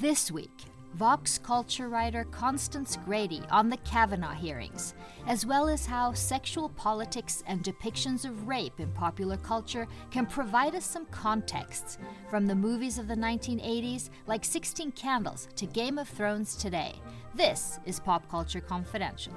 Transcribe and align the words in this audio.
This 0.00 0.32
week, 0.32 0.64
Vox 0.94 1.36
culture 1.36 1.90
writer 1.90 2.24
Constance 2.30 2.96
Grady 3.04 3.42
on 3.50 3.68
the 3.68 3.76
Kavanaugh 3.76 4.32
hearings, 4.32 4.94
as 5.26 5.44
well 5.44 5.68
as 5.68 5.84
how 5.84 6.14
sexual 6.14 6.70
politics 6.70 7.44
and 7.46 7.62
depictions 7.62 8.24
of 8.24 8.48
rape 8.48 8.80
in 8.80 8.90
popular 8.92 9.36
culture 9.36 9.86
can 10.10 10.24
provide 10.24 10.74
us 10.74 10.86
some 10.86 11.04
contexts, 11.06 11.98
from 12.30 12.46
the 12.46 12.54
movies 12.54 12.96
of 12.96 13.08
the 13.08 13.14
1980s, 13.14 14.08
like 14.26 14.42
16 14.42 14.92
Candles, 14.92 15.48
to 15.54 15.66
Game 15.66 15.98
of 15.98 16.08
Thrones 16.08 16.56
today. 16.56 16.94
This 17.34 17.78
is 17.84 18.00
Pop 18.00 18.26
Culture 18.30 18.62
Confidential. 18.62 19.34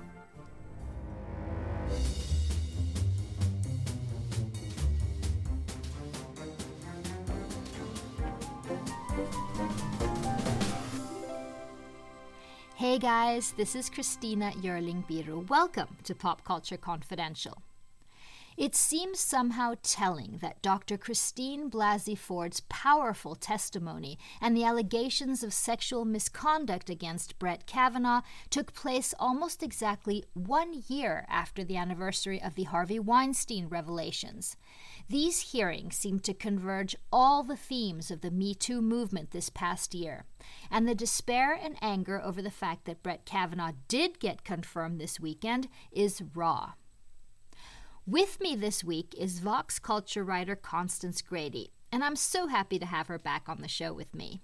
Hey 12.94 13.00
guys, 13.00 13.54
this 13.58 13.76
is 13.76 13.90
Christina 13.90 14.52
Yerling 14.62 15.04
Biro. 15.08 15.50
Welcome 15.50 15.98
to 16.04 16.14
Pop 16.14 16.44
Culture 16.44 16.78
Confidential. 16.78 17.64
It 18.56 18.76
seems 18.76 19.20
somehow 19.20 19.76
telling 19.82 20.38
that 20.42 20.62
Dr. 20.62 20.98
Christine 20.98 21.72
Blasey 21.72 22.18
Ford's 22.18 22.60
powerful 22.70 23.36
testimony 23.36 24.20
and 24.40 24.56
the 24.56 24.64
allegations 24.64 25.44
of 25.44 25.54
sexual 25.54 26.06
misconduct 26.06 26.90
against 26.90 27.40
Brett 27.40 27.66
Kavanaugh 27.66 28.22
took 28.52 28.74
place 28.74 29.14
almost 29.18 29.64
exactly 29.64 30.26
one 30.34 30.84
year 30.88 31.26
after 31.30 31.64
the 31.64 31.78
anniversary 31.78 32.42
of 32.42 32.54
the 32.54 32.64
Harvey 32.64 33.00
Weinstein 33.00 33.68
revelations. 33.68 34.56
These 35.10 35.52
hearings 35.52 35.96
seem 35.96 36.20
to 36.20 36.34
converge 36.34 36.96
all 37.12 37.44
the 37.44 37.58
themes 37.58 38.12
of 38.12 38.22
the 38.22 38.32
Me 38.32 38.54
Too 38.54 38.82
movement 38.82 39.32
this 39.32 39.50
past 39.50 39.96
year, 39.96 40.26
and 40.70 40.88
the 40.88 40.96
despair 40.96 41.54
and 41.54 41.76
anger 41.82 42.22
over 42.22 42.42
the 42.42 42.52
fact 42.52 42.86
that 42.86 43.02
Brett 43.02 43.26
Kavanaugh 43.26 43.74
did 43.88 44.20
get 44.20 44.44
confirmed 44.44 45.00
this 45.00 45.20
weekend 45.20 45.68
is 45.92 46.22
raw. 46.36 46.74
With 48.06 48.42
me 48.42 48.58
this 48.58 48.84
week 48.84 49.16
is 49.18 49.40
Vox 49.40 49.80
culture 49.80 50.26
writer 50.26 50.58
Constance 50.58 51.22
Grady, 51.22 51.72
and 51.90 52.04
I'm 52.04 52.18
so 52.18 52.48
happy 52.48 52.78
to 52.78 52.86
have 52.86 53.08
her 53.08 53.18
back 53.18 53.48
on 53.48 53.62
the 53.62 53.70
show 53.70 53.94
with 53.94 54.14
me. 54.14 54.42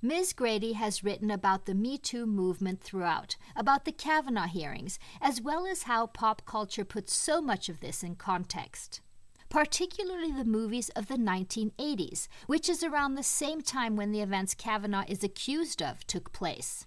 Ms. 0.00 0.32
Grady 0.32 0.72
has 0.72 1.04
written 1.04 1.30
about 1.30 1.66
the 1.66 1.74
Me 1.74 1.98
Too 1.98 2.24
movement 2.24 2.80
throughout, 2.80 3.36
about 3.54 3.84
the 3.84 3.92
Kavanaugh 3.92 4.46
hearings, 4.46 4.98
as 5.20 5.38
well 5.38 5.66
as 5.66 5.82
how 5.82 6.06
pop 6.06 6.46
culture 6.46 6.86
puts 6.86 7.14
so 7.14 7.42
much 7.42 7.68
of 7.68 7.80
this 7.80 8.02
in 8.02 8.16
context 8.16 9.02
particularly 9.50 10.32
the 10.32 10.46
movies 10.46 10.88
of 10.96 11.08
the 11.08 11.16
1980s, 11.16 12.26
which 12.46 12.70
is 12.70 12.82
around 12.82 13.16
the 13.16 13.22
same 13.22 13.60
time 13.60 13.96
when 13.96 14.10
the 14.10 14.22
events 14.22 14.54
Kavanaugh 14.54 15.04
is 15.06 15.22
accused 15.22 15.82
of 15.82 16.06
took 16.06 16.32
place. 16.32 16.86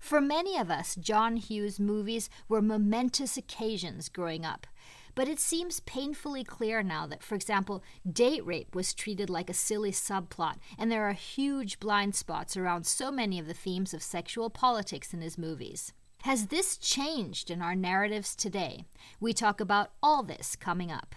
For 0.00 0.20
many 0.20 0.56
of 0.56 0.70
us, 0.70 0.96
John 0.96 1.36
Hughes 1.36 1.78
movies 1.78 2.28
were 2.48 2.62
momentous 2.62 3.36
occasions 3.36 4.08
growing 4.08 4.44
up. 4.44 4.66
But 5.14 5.28
it 5.28 5.38
seems 5.38 5.80
painfully 5.80 6.42
clear 6.42 6.82
now 6.82 7.06
that, 7.06 7.22
for 7.22 7.34
example, 7.34 7.84
date 8.10 8.44
rape 8.46 8.74
was 8.74 8.94
treated 8.94 9.28
like 9.28 9.50
a 9.50 9.54
silly 9.54 9.92
subplot, 9.92 10.56
and 10.78 10.90
there 10.90 11.08
are 11.08 11.12
huge 11.12 11.78
blind 11.78 12.14
spots 12.14 12.56
around 12.56 12.86
so 12.86 13.12
many 13.12 13.38
of 13.38 13.46
the 13.46 13.54
themes 13.54 13.92
of 13.92 14.02
sexual 14.02 14.50
politics 14.50 15.12
in 15.12 15.20
his 15.20 15.36
movies. 15.36 15.92
Has 16.22 16.46
this 16.46 16.76
changed 16.76 17.50
in 17.50 17.60
our 17.60 17.74
narratives 17.74 18.34
today? 18.34 18.84
We 19.20 19.32
talk 19.32 19.60
about 19.60 19.92
all 20.02 20.22
this 20.22 20.56
coming 20.56 20.90
up. 20.90 21.14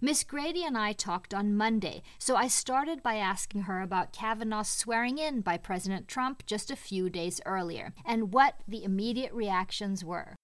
Miss 0.00 0.22
Grady 0.22 0.62
and 0.64 0.78
I 0.78 0.92
talked 0.92 1.34
on 1.34 1.56
Monday, 1.56 2.02
so 2.20 2.36
I 2.36 2.46
started 2.46 3.02
by 3.02 3.16
asking 3.16 3.62
her 3.62 3.82
about 3.82 4.12
Kavanaugh's 4.12 4.68
swearing 4.68 5.18
in 5.18 5.40
by 5.40 5.56
President 5.56 6.06
Trump 6.06 6.46
just 6.46 6.70
a 6.70 6.76
few 6.76 7.10
days 7.10 7.40
earlier 7.44 7.92
and 8.04 8.32
what 8.32 8.54
the 8.68 8.84
immediate 8.84 9.32
reactions 9.32 10.04
were. 10.04 10.36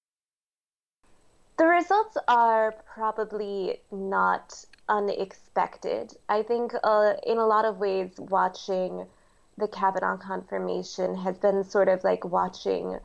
The 1.57 1.67
results 1.67 2.17
are 2.27 2.75
probably 2.93 3.79
not 3.93 4.65
unexpected. 4.89 6.17
I 6.29 6.43
think, 6.43 6.73
uh, 6.83 7.15
in 7.25 7.39
a 7.39 7.47
lot 7.47 7.65
of 7.65 7.79
ways, 7.79 8.11
watching 8.19 9.07
the 9.57 9.69
Kavanaugh 9.69 10.17
confirmation 10.17 11.15
has 11.19 11.39
been 11.39 11.63
sort 11.63 11.89
of 11.89 12.03
like 12.03 12.25
watching 12.25 12.99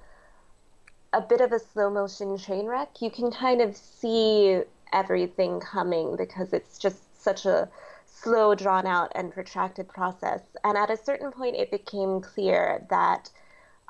a 1.14 1.22
bit 1.22 1.42
of 1.42 1.52
a 1.52 1.60
slow 1.60 1.92
motion 1.92 2.40
train 2.40 2.66
wreck. 2.66 3.04
You 3.04 3.12
can 3.12 3.32
kind 3.32 3.62
of 3.62 3.78
see 3.78 4.64
everything 4.94 5.60
coming 5.60 6.16
because 6.16 6.54
it's 6.54 6.78
just 6.78 7.22
such 7.22 7.46
a 7.46 7.70
slow, 8.06 8.56
drawn 8.56 8.86
out, 8.86 9.12
and 9.16 9.32
protracted 9.32 9.88
process. 9.88 10.42
And 10.64 10.78
at 10.78 10.90
a 10.90 10.98
certain 10.98 11.32
point, 11.32 11.56
it 11.56 11.72
became 11.72 12.22
clear 12.22 12.86
that 12.90 13.30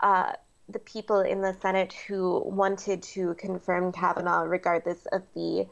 uh, 0.01 0.33
the 0.67 0.79
people 0.79 1.21
in 1.21 1.41
the 1.41 1.55
Senate 1.61 1.93
who 2.07 2.43
wanted 2.45 3.01
to 3.01 3.33
confirm 3.35 3.91
Kavanaugh, 3.91 4.43
regardless 4.43 5.05
of 5.07 5.23
the 5.33 5.67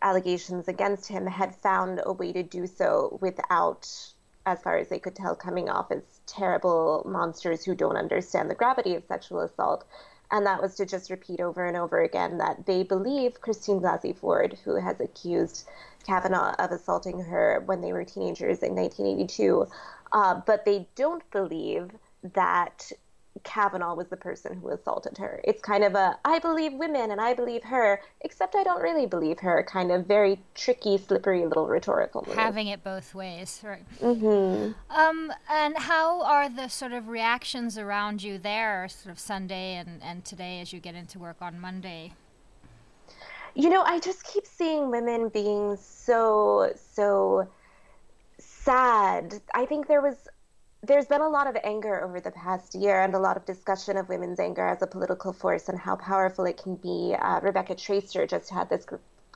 allegations 0.00 0.68
against 0.68 1.08
him, 1.08 1.26
had 1.26 1.54
found 1.56 2.00
a 2.04 2.12
way 2.12 2.32
to 2.32 2.42
do 2.42 2.66
so 2.66 3.18
without, 3.20 3.88
as 4.46 4.62
far 4.62 4.78
as 4.78 4.88
they 4.88 5.00
could 5.00 5.16
tell, 5.16 5.34
coming 5.34 5.68
off 5.68 5.90
as 5.90 6.02
terrible 6.26 7.02
monsters 7.04 7.64
who 7.64 7.74
don't 7.74 7.96
understand 7.96 8.48
the 8.48 8.54
gravity 8.54 8.94
of 8.94 9.04
sexual 9.04 9.40
assault 9.40 9.84
and 10.30 10.46
that 10.46 10.60
was 10.60 10.74
to 10.76 10.86
just 10.86 11.10
repeat 11.10 11.40
over 11.40 11.66
and 11.66 11.76
over 11.76 12.00
again 12.00 12.38
that 12.38 12.66
they 12.66 12.82
believe 12.82 13.40
Christine 13.40 13.80
Blasey 13.80 14.16
Ford, 14.16 14.58
who 14.64 14.76
has 14.76 15.00
accused 15.00 15.66
Kavanaugh 16.04 16.54
of 16.58 16.70
assaulting 16.70 17.20
her 17.20 17.62
when 17.66 17.80
they 17.80 17.92
were 17.92 18.04
teenagers 18.04 18.62
in 18.62 18.74
1982, 18.74 19.66
uh, 20.12 20.40
but 20.46 20.64
they 20.64 20.88
don't 20.96 21.28
believe 21.30 21.90
that 22.34 22.90
Kavanaugh 23.44 23.94
was 23.94 24.08
the 24.08 24.16
person 24.16 24.60
who 24.60 24.68
assaulted 24.70 25.18
her. 25.18 25.40
It's 25.44 25.60
kind 25.62 25.84
of 25.84 25.94
a 25.94 26.18
I 26.24 26.38
believe 26.38 26.72
women 26.74 27.10
and 27.10 27.20
I 27.20 27.34
believe 27.34 27.64
her, 27.64 28.00
except 28.20 28.54
I 28.54 28.62
don't 28.62 28.82
really 28.82 29.06
believe 29.06 29.40
her. 29.40 29.62
Kind 29.62 29.90
of 29.92 30.06
very 30.06 30.40
tricky, 30.54 30.98
slippery 30.98 31.44
little 31.46 31.66
rhetorical 31.66 32.24
move. 32.26 32.36
Having 32.36 32.68
it 32.68 32.82
both 32.82 33.14
ways, 33.14 33.60
right? 33.64 33.84
Mm-hmm. 34.00 34.72
Um, 34.90 35.32
and 35.50 35.76
how 35.78 36.22
are 36.22 36.48
the 36.48 36.68
sort 36.68 36.92
of 36.92 37.08
reactions 37.08 37.78
around 37.78 38.22
you 38.22 38.38
there, 38.38 38.88
sort 38.88 39.12
of 39.12 39.18
Sunday 39.18 39.74
and 39.74 40.02
and 40.02 40.24
today 40.24 40.60
as 40.60 40.72
you 40.72 40.80
get 40.80 40.94
into 40.94 41.18
work 41.18 41.36
on 41.40 41.60
Monday? 41.60 42.12
You 43.54 43.70
know, 43.70 43.82
I 43.82 43.98
just 43.98 44.24
keep 44.24 44.46
seeing 44.46 44.90
women 44.90 45.28
being 45.28 45.76
so 45.76 46.72
so 46.94 47.48
sad. 48.38 49.40
I 49.54 49.66
think 49.66 49.88
there 49.88 50.00
was 50.02 50.28
there's 50.88 51.06
been 51.06 51.20
a 51.20 51.28
lot 51.28 51.46
of 51.46 51.56
anger 51.62 52.02
over 52.02 52.18
the 52.18 52.30
past 52.30 52.74
year 52.74 53.02
and 53.02 53.14
a 53.14 53.18
lot 53.18 53.36
of 53.36 53.44
discussion 53.44 53.98
of 53.98 54.08
women's 54.08 54.40
anger 54.40 54.66
as 54.66 54.80
a 54.80 54.86
political 54.86 55.34
force 55.34 55.68
and 55.68 55.78
how 55.78 55.94
powerful 55.94 56.46
it 56.46 56.56
can 56.56 56.76
be. 56.76 57.14
Uh, 57.20 57.40
Rebecca 57.40 57.74
Traister 57.74 58.28
just 58.28 58.48
had 58.48 58.70
this 58.70 58.86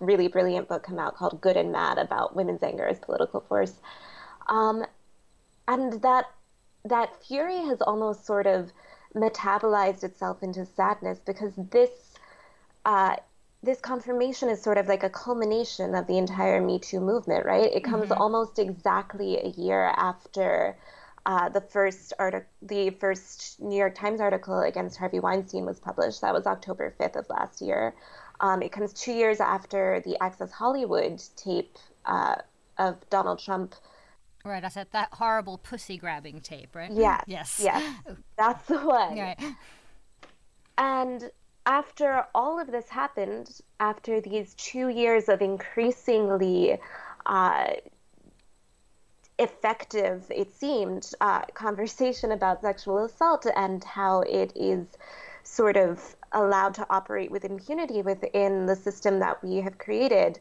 really 0.00 0.28
brilliant 0.28 0.66
book 0.66 0.82
come 0.82 0.98
out 0.98 1.14
called 1.14 1.40
Good 1.42 1.58
and 1.58 1.70
Mad 1.70 1.98
about 1.98 2.34
women's 2.34 2.62
anger 2.62 2.86
as 2.86 2.98
political 2.98 3.40
force. 3.40 3.74
Um, 4.48 4.84
and 5.68 6.00
that 6.02 6.24
that 6.86 7.22
fury 7.22 7.58
has 7.58 7.80
almost 7.82 8.26
sort 8.26 8.46
of 8.46 8.72
metabolized 9.14 10.02
itself 10.02 10.42
into 10.42 10.64
sadness 10.64 11.20
because 11.24 11.52
this 11.70 11.90
uh, 12.86 13.16
this 13.62 13.78
confirmation 13.78 14.48
is 14.48 14.60
sort 14.60 14.78
of 14.78 14.88
like 14.88 15.04
a 15.04 15.10
culmination 15.10 15.94
of 15.94 16.06
the 16.06 16.16
entire 16.16 16.62
Me 16.62 16.78
Too 16.78 16.98
movement, 16.98 17.44
right? 17.44 17.70
It 17.72 17.84
comes 17.84 18.08
mm-hmm. 18.08 18.20
almost 18.20 18.58
exactly 18.58 19.36
a 19.36 19.48
year 19.48 19.92
after 19.96 20.76
uh, 21.24 21.48
the 21.48 21.60
first 21.60 22.12
article, 22.18 22.48
the 22.62 22.90
first 22.90 23.60
New 23.60 23.76
York 23.76 23.94
Times 23.94 24.20
article 24.20 24.60
against 24.60 24.98
Harvey 24.98 25.20
Weinstein 25.20 25.64
was 25.64 25.78
published. 25.78 26.20
That 26.20 26.34
was 26.34 26.46
October 26.46 26.94
5th 26.98 27.16
of 27.16 27.28
last 27.28 27.60
year. 27.62 27.94
Um, 28.40 28.60
it 28.62 28.72
comes 28.72 28.92
two 28.92 29.12
years 29.12 29.38
after 29.38 30.02
the 30.04 30.20
Access 30.20 30.50
Hollywood 30.50 31.22
tape 31.36 31.76
uh, 32.04 32.36
of 32.78 33.08
Donald 33.08 33.38
Trump. 33.38 33.74
Right, 34.44 34.64
I 34.64 34.68
said 34.68 34.88
that 34.90 35.10
horrible 35.12 35.58
pussy 35.58 35.96
grabbing 35.96 36.40
tape, 36.40 36.74
right? 36.74 36.90
Yeah. 36.90 37.20
Yes. 37.28 37.60
Yes. 37.62 37.82
That's 38.36 38.66
the 38.66 38.78
one. 38.78 39.16
Right. 39.16 39.38
And 40.76 41.30
after 41.66 42.26
all 42.34 42.58
of 42.58 42.66
this 42.72 42.88
happened, 42.88 43.60
after 43.78 44.20
these 44.20 44.54
two 44.54 44.88
years 44.88 45.28
of 45.28 45.40
increasingly 45.40 46.78
uh, 47.26 47.66
effective, 49.38 50.24
it 50.30 50.54
seemed, 50.54 51.12
uh, 51.20 51.42
conversation 51.54 52.32
about 52.32 52.60
sexual 52.60 53.04
assault 53.04 53.46
and 53.56 53.82
how 53.84 54.20
it 54.20 54.52
is 54.54 54.86
sort 55.42 55.76
of 55.76 56.16
allowed 56.32 56.74
to 56.74 56.86
operate 56.90 57.30
with 57.30 57.44
impunity 57.44 58.02
within 58.02 58.66
the 58.66 58.76
system 58.76 59.18
that 59.18 59.42
we 59.42 59.56
have 59.56 59.78
created 59.78 60.38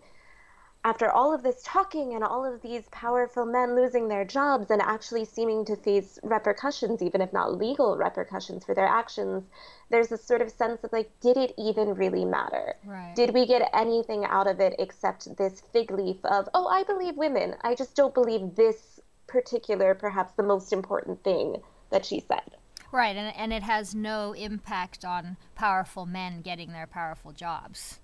after 0.83 1.11
all 1.11 1.33
of 1.33 1.43
this 1.43 1.61
talking 1.63 2.13
and 2.15 2.23
all 2.23 2.43
of 2.43 2.61
these 2.61 2.83
powerful 2.91 3.45
men 3.45 3.75
losing 3.75 4.07
their 4.07 4.25
jobs 4.25 4.71
and 4.71 4.81
actually 4.81 5.25
seeming 5.25 5.63
to 5.65 5.75
face 5.75 6.17
repercussions, 6.23 7.01
even 7.03 7.21
if 7.21 7.31
not 7.31 7.57
legal 7.57 7.97
repercussions 7.97 8.65
for 8.65 8.73
their 8.73 8.87
actions, 8.87 9.43
there's 9.91 10.07
this 10.07 10.23
sort 10.23 10.41
of 10.41 10.49
sense 10.49 10.83
of 10.83 10.91
like, 10.91 11.11
did 11.19 11.37
it 11.37 11.53
even 11.57 11.93
really 11.93 12.25
matter? 12.25 12.75
Right. 12.83 13.13
Did 13.15 13.33
we 13.33 13.45
get 13.45 13.69
anything 13.73 14.25
out 14.25 14.47
of 14.47 14.59
it 14.59 14.75
except 14.79 15.37
this 15.37 15.61
fig 15.71 15.91
leaf 15.91 16.17
of, 16.23 16.49
oh, 16.55 16.67
I 16.67 16.83
believe 16.83 17.15
women. 17.15 17.55
I 17.61 17.75
just 17.75 17.95
don't 17.95 18.13
believe 18.13 18.55
this 18.55 18.99
particular, 19.27 19.93
perhaps 19.93 20.33
the 20.33 20.43
most 20.43 20.73
important 20.73 21.23
thing 21.23 21.61
that 21.91 22.05
she 22.05 22.19
said. 22.19 22.57
Right, 22.91 23.15
and, 23.15 23.33
and 23.37 23.53
it 23.53 23.63
has 23.63 23.95
no 23.95 24.33
impact 24.33 25.05
on 25.05 25.37
powerful 25.55 26.05
men 26.05 26.41
getting 26.41 26.73
their 26.73 26.87
powerful 26.87 27.31
jobs. 27.31 28.00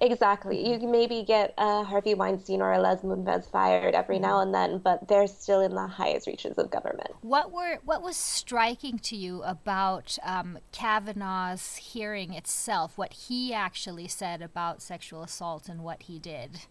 Exactly. 0.00 0.68
You 0.68 0.80
can 0.80 0.90
maybe 0.90 1.22
get 1.22 1.54
a 1.56 1.84
Harvey 1.84 2.14
Weinstein 2.14 2.60
or 2.60 2.72
a 2.72 2.80
Les 2.80 3.02
Moonves 3.02 3.48
fired 3.48 3.94
every 3.94 4.18
now 4.18 4.40
and 4.40 4.52
then, 4.52 4.78
but 4.78 5.06
they're 5.06 5.28
still 5.28 5.60
in 5.60 5.74
the 5.74 5.86
highest 5.86 6.26
reaches 6.26 6.58
of 6.58 6.70
government. 6.70 7.10
What 7.20 7.52
were 7.52 7.78
what 7.84 8.02
was 8.02 8.16
striking 8.16 8.98
to 8.98 9.16
you 9.16 9.44
about 9.44 10.18
um, 10.24 10.58
Kavanaugh's 10.72 11.76
hearing 11.76 12.34
itself? 12.34 12.98
What 12.98 13.12
he 13.12 13.54
actually 13.54 14.08
said 14.08 14.42
about 14.42 14.82
sexual 14.82 15.22
assault 15.22 15.68
and 15.68 15.84
what 15.84 16.02
he 16.02 16.18
did 16.18 16.62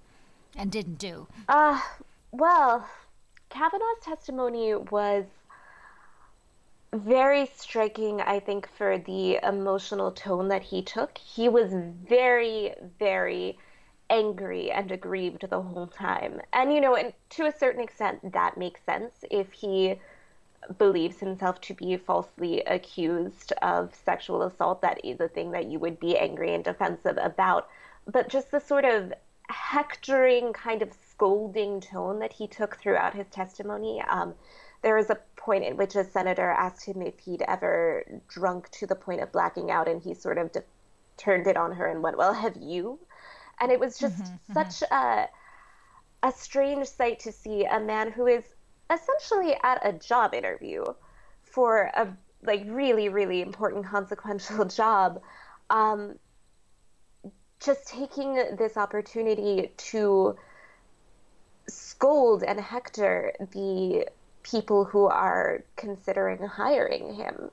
and 0.57 0.69
didn't 0.69 0.97
do? 0.97 1.27
Uh, 1.47 1.79
well, 2.31 2.89
Kavanaugh's 3.49 4.03
testimony 4.03 4.75
was 4.75 5.23
very 6.93 7.49
striking, 7.55 8.21
I 8.21 8.39
think, 8.39 8.67
for 8.77 8.97
the 8.97 9.39
emotional 9.43 10.11
tone 10.11 10.49
that 10.49 10.63
he 10.63 10.81
took. 10.81 11.17
He 11.17 11.47
was 11.47 11.71
very, 12.07 12.73
very 12.99 13.57
angry 14.09 14.69
and 14.71 14.91
aggrieved 14.91 15.49
the 15.49 15.61
whole 15.61 15.87
time. 15.87 16.41
And, 16.51 16.73
you 16.73 16.81
know, 16.81 16.95
and 16.95 17.13
to 17.31 17.45
a 17.45 17.57
certain 17.57 17.81
extent, 17.81 18.33
that 18.33 18.57
makes 18.57 18.81
sense 18.83 19.23
if 19.31 19.51
he 19.53 19.95
believes 20.77 21.19
himself 21.19 21.59
to 21.61 21.73
be 21.73 21.97
falsely 21.97 22.61
accused 22.63 23.53
of 23.61 23.95
sexual 24.05 24.43
assault. 24.43 24.81
That 24.81 25.03
is 25.03 25.19
a 25.21 25.29
thing 25.29 25.51
that 25.51 25.67
you 25.67 25.79
would 25.79 25.99
be 25.99 26.17
angry 26.17 26.53
and 26.53 26.63
defensive 26.63 27.17
about. 27.21 27.69
But 28.05 28.27
just 28.27 28.51
the 28.51 28.59
sort 28.59 28.83
of 28.83 29.13
hectoring, 29.47 30.53
kind 30.53 30.81
of 30.81 30.91
scolding 31.09 31.79
tone 31.79 32.19
that 32.19 32.33
he 32.33 32.47
took 32.47 32.77
throughout 32.77 33.15
his 33.15 33.27
testimony. 33.27 34.01
Um, 34.01 34.33
there 34.81 34.95
was 34.95 35.09
a 35.09 35.17
point 35.35 35.63
in 35.63 35.77
which 35.77 35.95
a 35.95 36.03
senator 36.03 36.49
asked 36.49 36.85
him 36.85 37.01
if 37.01 37.19
he'd 37.19 37.41
ever 37.43 38.03
drunk 38.27 38.69
to 38.71 38.87
the 38.87 38.95
point 38.95 39.21
of 39.21 39.31
blacking 39.31 39.71
out, 39.71 39.87
and 39.87 40.01
he 40.01 40.13
sort 40.13 40.37
of 40.37 40.51
de- 40.51 40.63
turned 41.17 41.47
it 41.47 41.57
on 41.57 41.71
her 41.73 41.87
and 41.87 42.01
went, 42.01 42.17
"Well, 42.17 42.33
have 42.33 42.55
you?" 42.57 42.99
And 43.59 43.71
it 43.71 43.79
was 43.79 43.97
just 43.97 44.17
mm-hmm, 44.17 44.33
mm-hmm. 44.33 44.53
such 44.53 44.89
mm-hmm. 44.89 44.95
a 44.95 45.29
a 46.23 46.31
strange 46.31 46.87
sight 46.87 47.19
to 47.19 47.31
see 47.31 47.65
a 47.65 47.79
man 47.79 48.11
who 48.11 48.27
is 48.27 48.43
essentially 48.91 49.55
at 49.63 49.79
a 49.83 49.93
job 49.93 50.33
interview 50.33 50.83
for 51.43 51.91
a 51.95 52.07
like 52.43 52.63
really 52.67 53.09
really 53.09 53.41
important 53.41 53.85
consequential 53.85 54.65
job 54.81 55.21
um, 55.69 56.17
just 57.59 57.87
taking 57.87 58.33
this 58.57 58.75
opportunity 58.77 59.71
to 59.77 60.35
scold 61.67 62.43
and 62.43 62.59
hector 62.59 63.33
the 63.51 64.05
people 64.43 64.85
who 64.85 65.05
are 65.05 65.63
considering 65.75 66.39
hiring 66.45 67.13
him. 67.13 67.51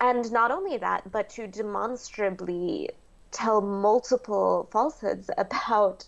And 0.00 0.30
not 0.32 0.50
only 0.50 0.76
that, 0.78 1.10
but 1.10 1.30
to 1.30 1.46
demonstrably 1.46 2.90
tell 3.30 3.60
multiple 3.60 4.68
falsehoods 4.70 5.30
about 5.38 6.04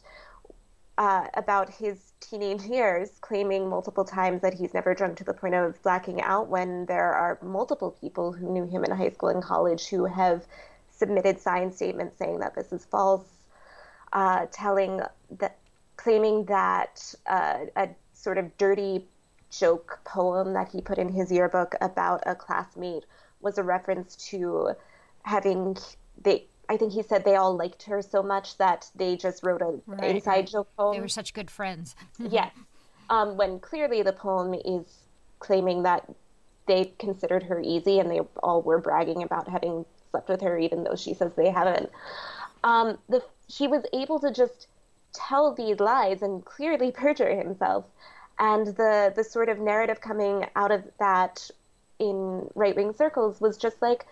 uh, 0.99 1.27
about 1.33 1.71
his 1.71 2.13
teenage 2.21 2.63
years, 2.65 3.11
claiming 3.23 3.67
multiple 3.71 4.05
times 4.05 4.43
that 4.43 4.53
he's 4.53 4.75
never 4.75 4.95
drunk 4.95 5.17
to 5.17 5.25
the 5.25 5.33
point 5.33 5.55
of 5.55 5.83
blacking 5.83 6.21
out 6.21 6.49
when 6.49 6.85
there 6.85 7.15
are 7.15 7.39
multiple 7.41 7.97
people 8.03 8.33
who 8.33 8.53
knew 8.53 8.67
him 8.67 8.85
in 8.85 8.91
high 8.91 9.09
school 9.09 9.31
and 9.31 9.43
college 9.43 9.89
who 9.89 10.05
have 10.05 10.45
submitted 10.91 11.41
signed 11.41 11.75
statements 11.75 12.19
saying 12.19 12.41
that 12.41 12.55
this 12.55 12.71
is 12.71 12.85
false, 12.85 13.25
uh, 14.13 14.45
telling 14.53 15.01
that, 15.39 15.57
claiming 15.97 16.45
that 16.45 17.15
uh, 17.27 17.61
a 17.77 17.89
sort 18.13 18.37
of 18.37 18.55
dirty 18.59 19.07
joke 19.51 20.01
poem 20.05 20.53
that 20.53 20.71
he 20.71 20.81
put 20.81 20.99
in 20.99 21.09
his 21.09 21.31
yearbook 21.31 21.75
about 21.81 22.23
a 22.27 22.35
classmate 22.35 23.05
was 23.41 23.59
a 23.59 23.63
reference 23.63 24.17
to 24.17 24.71
having 25.25 25.77
they 26.23 26.47
I 26.69 26.77
think 26.77 26.93
he 26.93 27.03
said 27.03 27.25
they 27.25 27.35
all 27.35 27.57
liked 27.57 27.83
her 27.85 28.01
so 28.01 28.23
much 28.23 28.57
that 28.59 28.89
they 28.95 29.17
just 29.17 29.43
wrote 29.43 29.61
a 29.61 29.81
right. 29.87 30.15
inside 30.15 30.47
joke 30.47 30.69
poem. 30.77 30.95
They 30.95 31.01
were 31.01 31.09
such 31.09 31.35
good 31.35 31.51
friends. 31.51 31.97
yes. 32.19 32.53
Um, 33.11 33.37
when 33.37 33.59
clearly 33.59 34.03
the 34.03 34.13
poem 34.13 34.55
is 34.55 34.85
claiming 35.41 35.83
that 35.83 36.09
they 36.69 36.93
considered 37.01 37.43
her 37.43 37.61
easy 37.61 37.99
and 37.99 38.09
they 38.09 38.21
all 38.41 38.63
were 38.63 38.79
bragging 38.79 39.25
about 39.25 39.49
having 39.49 39.85
slept 40.13 40.29
with 40.29 40.41
her 40.43 40.57
even 40.59 40.85
though 40.85 40.95
she 40.95 41.13
says 41.13 41.33
they 41.35 41.51
haven't. 41.51 41.91
Um, 42.63 42.99
the 43.09 43.21
she 43.49 43.67
was 43.67 43.85
able 43.93 44.21
to 44.21 44.31
just 44.31 44.69
tell 45.13 45.53
these 45.53 45.81
lies 45.81 46.23
and 46.23 46.45
clearly 46.45 46.93
perjure 46.93 47.35
himself 47.35 47.85
and 48.41 48.69
the 48.69 49.13
the 49.15 49.23
sort 49.23 49.49
of 49.49 49.61
narrative 49.61 50.01
coming 50.01 50.47
out 50.57 50.73
of 50.73 50.83
that 50.99 51.49
in 52.01 52.49
right 52.55 52.75
wing 52.75 52.93
circles 52.93 53.41
was 53.41 53.57
just 53.57 53.81
like, 53.83 54.07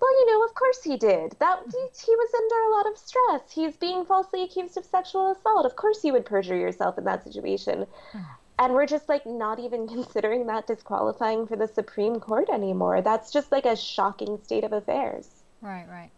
well, 0.00 0.10
you 0.20 0.32
know, 0.32 0.44
of 0.44 0.54
course 0.54 0.82
he 0.82 0.96
did. 0.96 1.36
That 1.38 1.60
he, 1.70 1.78
he 1.78 2.16
was 2.16 2.30
under 2.34 2.56
a 2.56 2.76
lot 2.76 2.86
of 2.90 2.98
stress. 2.98 3.52
He's 3.52 3.76
being 3.76 4.04
falsely 4.04 4.42
accused 4.42 4.76
of 4.76 4.84
sexual 4.84 5.30
assault. 5.30 5.66
Of 5.66 5.76
course, 5.76 6.02
you 6.02 6.12
would 6.12 6.24
perjure 6.24 6.56
yourself 6.56 6.98
in 6.98 7.04
that 7.04 7.22
situation. 7.22 7.86
Hmm. 8.12 8.18
And 8.58 8.72
we're 8.72 8.86
just 8.86 9.08
like 9.08 9.26
not 9.26 9.58
even 9.60 9.86
considering 9.96 10.46
that 10.46 10.66
disqualifying 10.66 11.46
for 11.46 11.56
the 11.56 11.68
Supreme 11.68 12.18
Court 12.18 12.48
anymore. 12.48 13.02
That's 13.02 13.30
just 13.30 13.52
like 13.52 13.66
a 13.66 13.76
shocking 13.76 14.38
state 14.42 14.64
of 14.64 14.72
affairs. 14.72 15.28
Right, 15.60 15.86
right. 15.88 16.10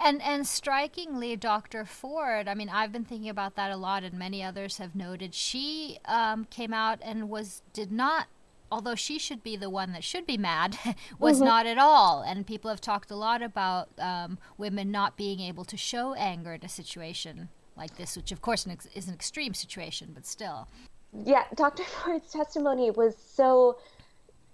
And 0.00 0.22
and 0.22 0.46
strikingly, 0.46 1.36
Dr. 1.36 1.84
Ford. 1.84 2.48
I 2.48 2.54
mean, 2.54 2.68
I've 2.68 2.92
been 2.92 3.04
thinking 3.04 3.28
about 3.28 3.56
that 3.56 3.70
a 3.70 3.76
lot, 3.76 4.04
and 4.04 4.18
many 4.18 4.42
others 4.42 4.78
have 4.78 4.94
noted. 4.94 5.34
She 5.34 5.98
um, 6.04 6.46
came 6.46 6.72
out 6.72 6.98
and 7.02 7.28
was 7.28 7.62
did 7.72 7.92
not. 7.92 8.26
Although 8.72 8.96
she 8.96 9.18
should 9.18 9.44
be 9.44 9.56
the 9.56 9.70
one 9.70 9.92
that 9.92 10.02
should 10.02 10.26
be 10.26 10.36
mad, 10.36 10.76
was 11.18 11.36
mm-hmm. 11.36 11.44
not 11.44 11.66
at 11.66 11.78
all. 11.78 12.22
And 12.22 12.46
people 12.46 12.70
have 12.70 12.80
talked 12.80 13.10
a 13.10 13.16
lot 13.16 13.40
about 13.40 13.88
um, 13.98 14.38
women 14.58 14.90
not 14.90 15.16
being 15.16 15.38
able 15.38 15.64
to 15.66 15.76
show 15.76 16.14
anger 16.14 16.54
in 16.54 16.64
a 16.64 16.68
situation 16.68 17.50
like 17.76 17.96
this, 17.96 18.16
which 18.16 18.32
of 18.32 18.40
course 18.40 18.66
is 18.94 19.08
an 19.08 19.14
extreme 19.14 19.54
situation, 19.54 20.10
but 20.14 20.26
still. 20.26 20.68
Yeah, 21.12 21.44
Dr. 21.54 21.84
Ford's 22.04 22.32
testimony 22.32 22.90
was 22.90 23.16
so 23.16 23.78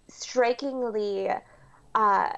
strikingly 0.09 1.31
uh, 1.95 2.33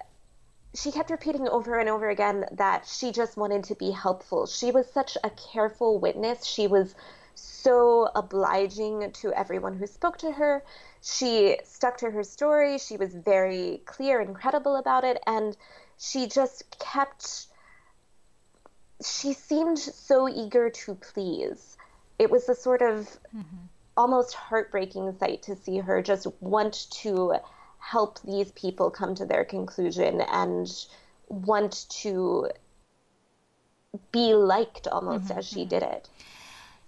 she 0.74 0.90
kept 0.90 1.10
repeating 1.10 1.48
over 1.48 1.78
and 1.78 1.88
over 1.88 2.08
again 2.08 2.46
that 2.52 2.86
she 2.86 3.12
just 3.12 3.36
wanted 3.36 3.64
to 3.64 3.74
be 3.74 3.90
helpful. 3.90 4.46
She 4.46 4.70
was 4.70 4.90
such 4.90 5.19
a 5.22 5.30
careful 5.30 5.98
witness. 5.98 6.46
She 6.46 6.66
was 6.66 6.94
so 7.34 8.08
obliging 8.14 9.12
to 9.12 9.32
everyone 9.32 9.76
who 9.76 9.86
spoke 9.86 10.19
to 10.19 10.32
her. 10.32 10.64
She 11.02 11.58
stuck 11.64 11.98
to 11.98 12.10
her 12.10 12.22
story. 12.22 12.78
She 12.78 12.97
was 12.97 13.14
very 13.14 13.82
clear 13.85 14.20
and 14.20 14.35
credible 14.35 14.76
about 14.76 15.04
it. 15.04 15.20
And 15.26 15.56
she 15.99 16.26
just 16.26 16.78
kept, 16.78 17.47
she 19.04 19.35
seemed 19.35 19.78
so 19.78 20.28
eager 20.28 20.70
to 20.70 20.94
please. 20.94 21.76
It 22.18 22.30
was 22.30 22.49
a 22.49 22.54
sort 22.54 22.80
of 22.80 23.18
mm-hmm. 23.37 23.66
almost 23.97 24.35
heartbreaking 24.35 25.16
sight 25.18 25.42
to 25.42 25.56
see 25.56 25.78
her 25.78 26.00
just 26.00 26.26
want 26.40 26.87
to 27.02 27.35
help 27.82 28.20
these 28.22 28.52
people 28.52 28.90
come 28.90 29.14
to 29.14 29.26
their 29.26 29.44
conclusion 29.44 30.20
and 30.20 30.86
want 31.28 31.86
to 31.90 32.48
be 34.12 34.34
liked 34.34 34.86
almost 34.86 35.24
mm-hmm, 35.24 35.38
as 35.38 35.46
she 35.46 35.60
mm-hmm. 35.60 35.68
did 35.68 35.82
it. 35.82 36.08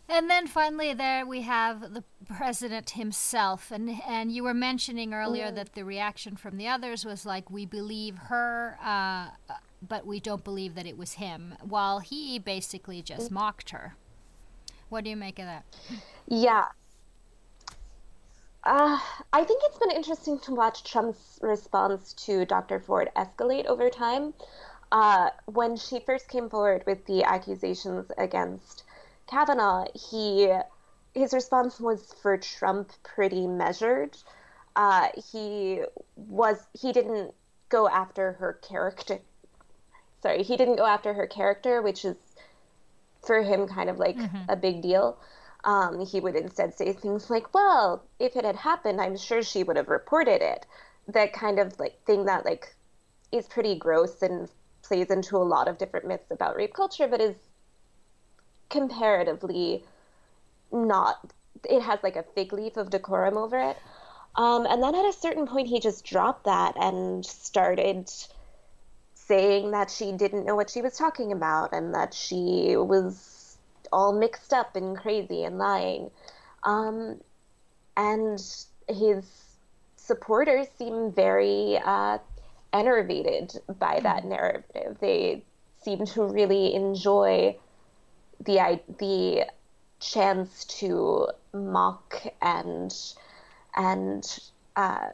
And 0.09 0.29
then 0.29 0.47
finally, 0.47 0.93
there 0.93 1.27
we 1.27 1.43
have 1.43 1.95
the 1.95 2.05
president 2.27 2.91
himself, 2.91 3.71
and 3.71 3.91
and 4.07 4.31
you 4.31 4.45
were 4.45 4.55
mentioning 4.55 5.15
earlier 5.15 5.51
mm. 5.51 5.55
that 5.55 5.73
the 5.73 5.83
reaction 5.83 6.37
from 6.37 6.59
the 6.59 6.69
others 6.69 7.07
was 7.07 7.25
like, 7.25 7.51
"We 7.51 7.65
believe 7.65 8.19
her, 8.29 8.79
uh, 8.85 9.29
but 9.81 10.07
we 10.07 10.21
don't 10.21 10.45
believe 10.45 10.75
that 10.75 10.87
it 10.87 10.99
was 10.99 11.15
him," 11.15 11.55
while 11.63 12.01
he 12.01 12.39
basically 12.39 13.01
just 13.01 13.31
mm. 13.31 13.33
mocked 13.33 13.71
her. 13.71 13.97
What 14.91 15.05
do 15.05 15.11
you 15.11 15.17
make 15.17 15.39
of 15.39 15.47
that? 15.47 15.65
Yeah, 16.29 16.67
uh, 18.65 18.99
I 19.33 19.45
think 19.45 19.63
it's 19.65 19.79
been 19.79 19.91
interesting 19.91 20.39
to 20.41 20.55
watch 20.55 20.85
Trump's 20.85 21.39
response 21.43 22.15
to 22.25 22.45
Dr. 22.47 22.81
Ford 22.81 23.11
escalate 23.17 23.67
over 23.67 23.91
time. 23.91 24.33
Uh, 24.91 25.31
when 25.47 25.77
she 25.77 26.01
first 26.01 26.29
came 26.29 26.49
forward 26.49 26.85
with 26.87 27.05
the 27.07 27.25
accusations 27.25 28.11
against 28.17 28.85
Kavanaugh, 29.27 29.87
he 29.95 30.53
his 31.15 31.33
response 31.33 31.79
was 31.79 32.15
for 32.23 32.37
Trump 32.37 32.91
pretty 33.03 33.47
measured. 33.47 34.17
Uh, 34.77 35.09
he 35.33 35.83
was 36.17 36.67
he 36.73 36.93
didn't 36.93 37.35
go 37.69 37.89
after 37.89 38.33
her 38.33 38.55
character. 38.67 39.19
Sorry, 40.23 40.43
he 40.43 40.57
didn't 40.57 40.77
go 40.77 40.87
after 40.87 41.13
her 41.13 41.27
character, 41.27 41.83
which 41.83 42.05
is 42.05 42.17
for 43.27 43.43
him 43.43 43.69
kind 43.69 43.91
of 43.91 43.99
like 43.99 44.17
mm-hmm. 44.17 44.51
a 44.51 44.57
big 44.57 44.81
deal 44.81 45.19
um, 45.65 46.05
he 46.05 46.21
would 46.21 46.37
instead 46.37 46.75
say 46.75 46.93
things 46.93 47.31
like, 47.31 47.53
well, 47.55 48.05
if 48.19 48.37
it 48.37 48.45
had 48.45 48.57
happened, 48.57 49.01
I'm 49.01 49.17
sure 49.17 49.43
she 49.43 49.63
would 49.63 49.77
have 49.77 49.89
reported 49.89 50.43
it. 50.43 50.67
That 51.09 51.33
kind 51.33 51.59
of 51.59 51.79
like 51.81 52.03
thing 52.05 52.27
that 52.27 52.45
like 52.45 52.75
is 53.33 53.47
pretty 53.47 53.75
gross 53.75 54.23
and 54.23 54.49
plays 54.83 55.11
into 55.11 55.37
a 55.37 55.39
lot 55.39 55.69
of 55.69 55.79
different 55.79 56.07
myths 56.07 56.31
about 56.31 56.57
rape 56.57 56.75
culture, 56.75 57.09
but 57.09 57.21
is 57.21 57.37
comparatively 58.69 59.85
not. 60.71 61.33
It 61.69 61.81
has 61.83 62.01
like 62.03 62.17
a 62.17 62.25
fig 62.35 62.53
leaf 62.53 62.77
of 62.77 62.91
decorum 62.91 63.37
over 63.37 63.59
it. 63.59 63.77
Um, 64.37 64.67
and 64.67 64.83
then 64.83 64.95
at 64.95 65.05
a 65.05 65.13
certain 65.13 65.47
point, 65.47 65.69
he 65.69 65.81
just 65.81 66.05
dropped 66.05 66.45
that 66.45 66.77
and 66.77 67.25
started 67.25 68.11
saying 69.15 69.71
that 69.71 69.91
she 69.91 70.13
didn't 70.13 70.45
know 70.45 70.57
what 70.57 70.71
she 70.71 70.83
was 70.83 70.99
talking 70.99 71.33
about 71.33 71.73
and 71.73 71.95
that 71.95 72.13
she 72.13 72.77
was 72.77 73.34
all 73.93 74.13
mixed 74.13 74.53
up 74.53 74.77
and 74.77 74.97
crazy 74.97 75.45
and 75.45 75.59
lying. 75.59 76.11
Um, 76.65 77.21
and 77.97 78.41
his 78.89 79.45
supporters 79.97 80.67
seem 80.77 81.13
very 81.13 81.79
uh, 81.85 82.19
enervated 82.73 83.53
by 83.79 84.01
that 84.01 84.21
mm-hmm. 84.21 84.31
narrative. 84.31 84.97
They 85.01 85.43
seem 85.83 86.07
to 86.07 86.25
really 86.25 86.75
enjoy 86.75 87.57
the 88.41 88.81
the 88.99 89.47
chance 90.01 90.65
to 90.65 91.29
mock 91.53 92.23
and 92.43 92.95
and 93.77 94.39
uh, 94.77 95.09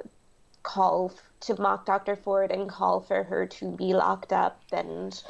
call 0.63 1.13
to 1.41 1.61
mock 1.61 1.87
Dr. 1.87 2.17
Ford 2.17 2.51
and 2.51 2.69
call 2.69 3.01
for 3.01 3.23
her 3.25 3.47
to 3.47 3.71
be 3.77 3.95
locked 3.95 4.33
up 4.33 4.61
and 4.73 5.23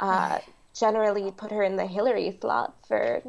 uh, 0.00 0.38
generally 0.74 1.30
put 1.30 1.50
her 1.50 1.62
in 1.62 1.76
the 1.76 1.86
Hillary 1.86 2.36
slot 2.40 2.74
for 2.86 3.22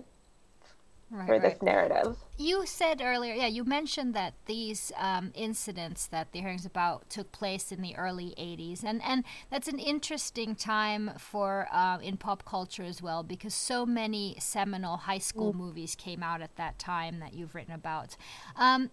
right, 1.13 1.27
for 1.27 1.39
this 1.39 1.53
right. 1.53 1.63
narrative. 1.63 2.17
You 2.37 2.65
said 2.65 3.01
earlier, 3.01 3.33
yeah, 3.33 3.47
you 3.47 3.63
mentioned 3.63 4.13
that 4.15 4.33
these 4.47 4.91
um, 4.97 5.31
incidents 5.35 6.07
that 6.07 6.31
the 6.31 6.39
hearings 6.39 6.65
about 6.65 7.09
took 7.09 7.31
place 7.31 7.71
in 7.71 7.81
the 7.81 7.95
early 7.95 8.33
'80s, 8.37 8.83
and 8.83 9.01
and 9.03 9.23
that's 9.51 9.67
an 9.67 9.79
interesting 9.79 10.55
time 10.55 11.11
for 11.17 11.67
uh, 11.71 11.99
in 11.99 12.17
pop 12.17 12.43
culture 12.45 12.83
as 12.83 13.01
well 13.01 13.23
because 13.23 13.53
so 13.53 13.85
many 13.85 14.35
seminal 14.39 14.97
high 14.97 15.19
school 15.19 15.53
mm. 15.53 15.57
movies 15.57 15.95
came 15.95 16.23
out 16.23 16.41
at 16.41 16.55
that 16.55 16.79
time 16.79 17.19
that 17.19 17.33
you've 17.33 17.55
written 17.55 17.73
about. 17.73 18.17
Um, 18.55 18.89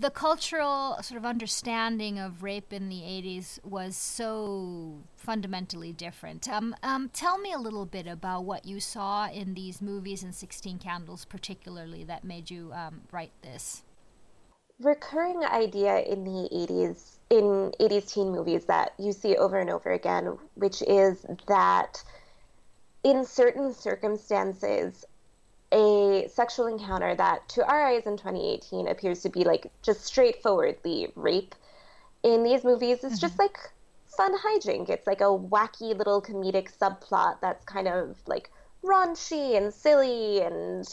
the 0.00 0.10
cultural 0.10 0.96
sort 1.02 1.18
of 1.18 1.26
understanding 1.26 2.18
of 2.18 2.42
rape 2.42 2.72
in 2.72 2.88
the 2.88 3.00
80s 3.02 3.62
was 3.62 3.94
so 3.94 4.94
fundamentally 5.14 5.92
different. 5.92 6.48
Um, 6.48 6.74
um, 6.82 7.10
tell 7.12 7.36
me 7.36 7.52
a 7.52 7.58
little 7.58 7.84
bit 7.84 8.06
about 8.06 8.44
what 8.44 8.64
you 8.64 8.80
saw 8.80 9.28
in 9.28 9.52
these 9.52 9.82
movies 9.82 10.22
and 10.22 10.34
16 10.34 10.78
Candles, 10.78 11.26
particularly, 11.26 12.02
that 12.04 12.24
made 12.24 12.50
you 12.50 12.72
um, 12.72 13.02
write 13.12 13.32
this. 13.42 13.82
Recurring 14.80 15.44
idea 15.44 15.98
in 15.98 16.24
the 16.24 16.48
80s, 16.50 17.18
in 17.28 17.70
80s 17.78 18.14
teen 18.14 18.30
movies 18.30 18.64
that 18.64 18.94
you 18.98 19.12
see 19.12 19.36
over 19.36 19.58
and 19.58 19.68
over 19.68 19.92
again, 19.92 20.38
which 20.54 20.80
is 20.80 21.26
that 21.46 22.02
in 23.04 23.26
certain 23.26 23.74
circumstances, 23.74 25.04
a 25.72 26.28
sexual 26.28 26.66
encounter 26.66 27.14
that 27.14 27.48
to 27.48 27.64
our 27.64 27.86
eyes 27.86 28.06
in 28.06 28.16
2018 28.16 28.88
appears 28.88 29.20
to 29.22 29.28
be 29.28 29.44
like 29.44 29.70
just 29.82 30.04
straightforwardly 30.04 31.12
rape 31.14 31.54
in 32.22 32.42
these 32.42 32.64
movies 32.64 33.04
it's 33.04 33.14
mm-hmm. 33.14 33.20
just 33.20 33.38
like 33.38 33.56
fun 34.06 34.36
hijink 34.38 34.88
it's 34.88 35.06
like 35.06 35.20
a 35.20 35.24
wacky 35.24 35.96
little 35.96 36.20
comedic 36.20 36.76
subplot 36.76 37.40
that's 37.40 37.64
kind 37.64 37.86
of 37.86 38.16
like 38.26 38.50
raunchy 38.84 39.56
and 39.56 39.72
silly 39.72 40.40
and 40.40 40.84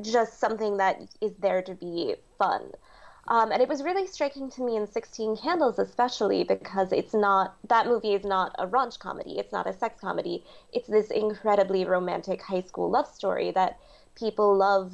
just 0.00 0.40
something 0.40 0.78
that 0.78 1.00
is 1.20 1.32
there 1.40 1.60
to 1.60 1.74
be 1.74 2.14
fun 2.38 2.72
um, 3.26 3.52
and 3.52 3.62
it 3.62 3.68
was 3.68 3.82
really 3.82 4.06
striking 4.06 4.50
to 4.50 4.62
me 4.62 4.76
in 4.76 4.86
16 4.86 5.38
Candles, 5.38 5.78
especially 5.78 6.44
because 6.44 6.92
it's 6.92 7.14
not, 7.14 7.56
that 7.68 7.86
movie 7.86 8.12
is 8.12 8.24
not 8.24 8.54
a 8.58 8.66
raunch 8.66 8.98
comedy. 8.98 9.38
It's 9.38 9.52
not 9.52 9.66
a 9.66 9.72
sex 9.72 9.98
comedy. 10.00 10.44
It's 10.74 10.88
this 10.88 11.10
incredibly 11.10 11.86
romantic 11.86 12.42
high 12.42 12.60
school 12.60 12.90
love 12.90 13.06
story 13.06 13.50
that 13.52 13.78
people 14.14 14.56
love 14.56 14.92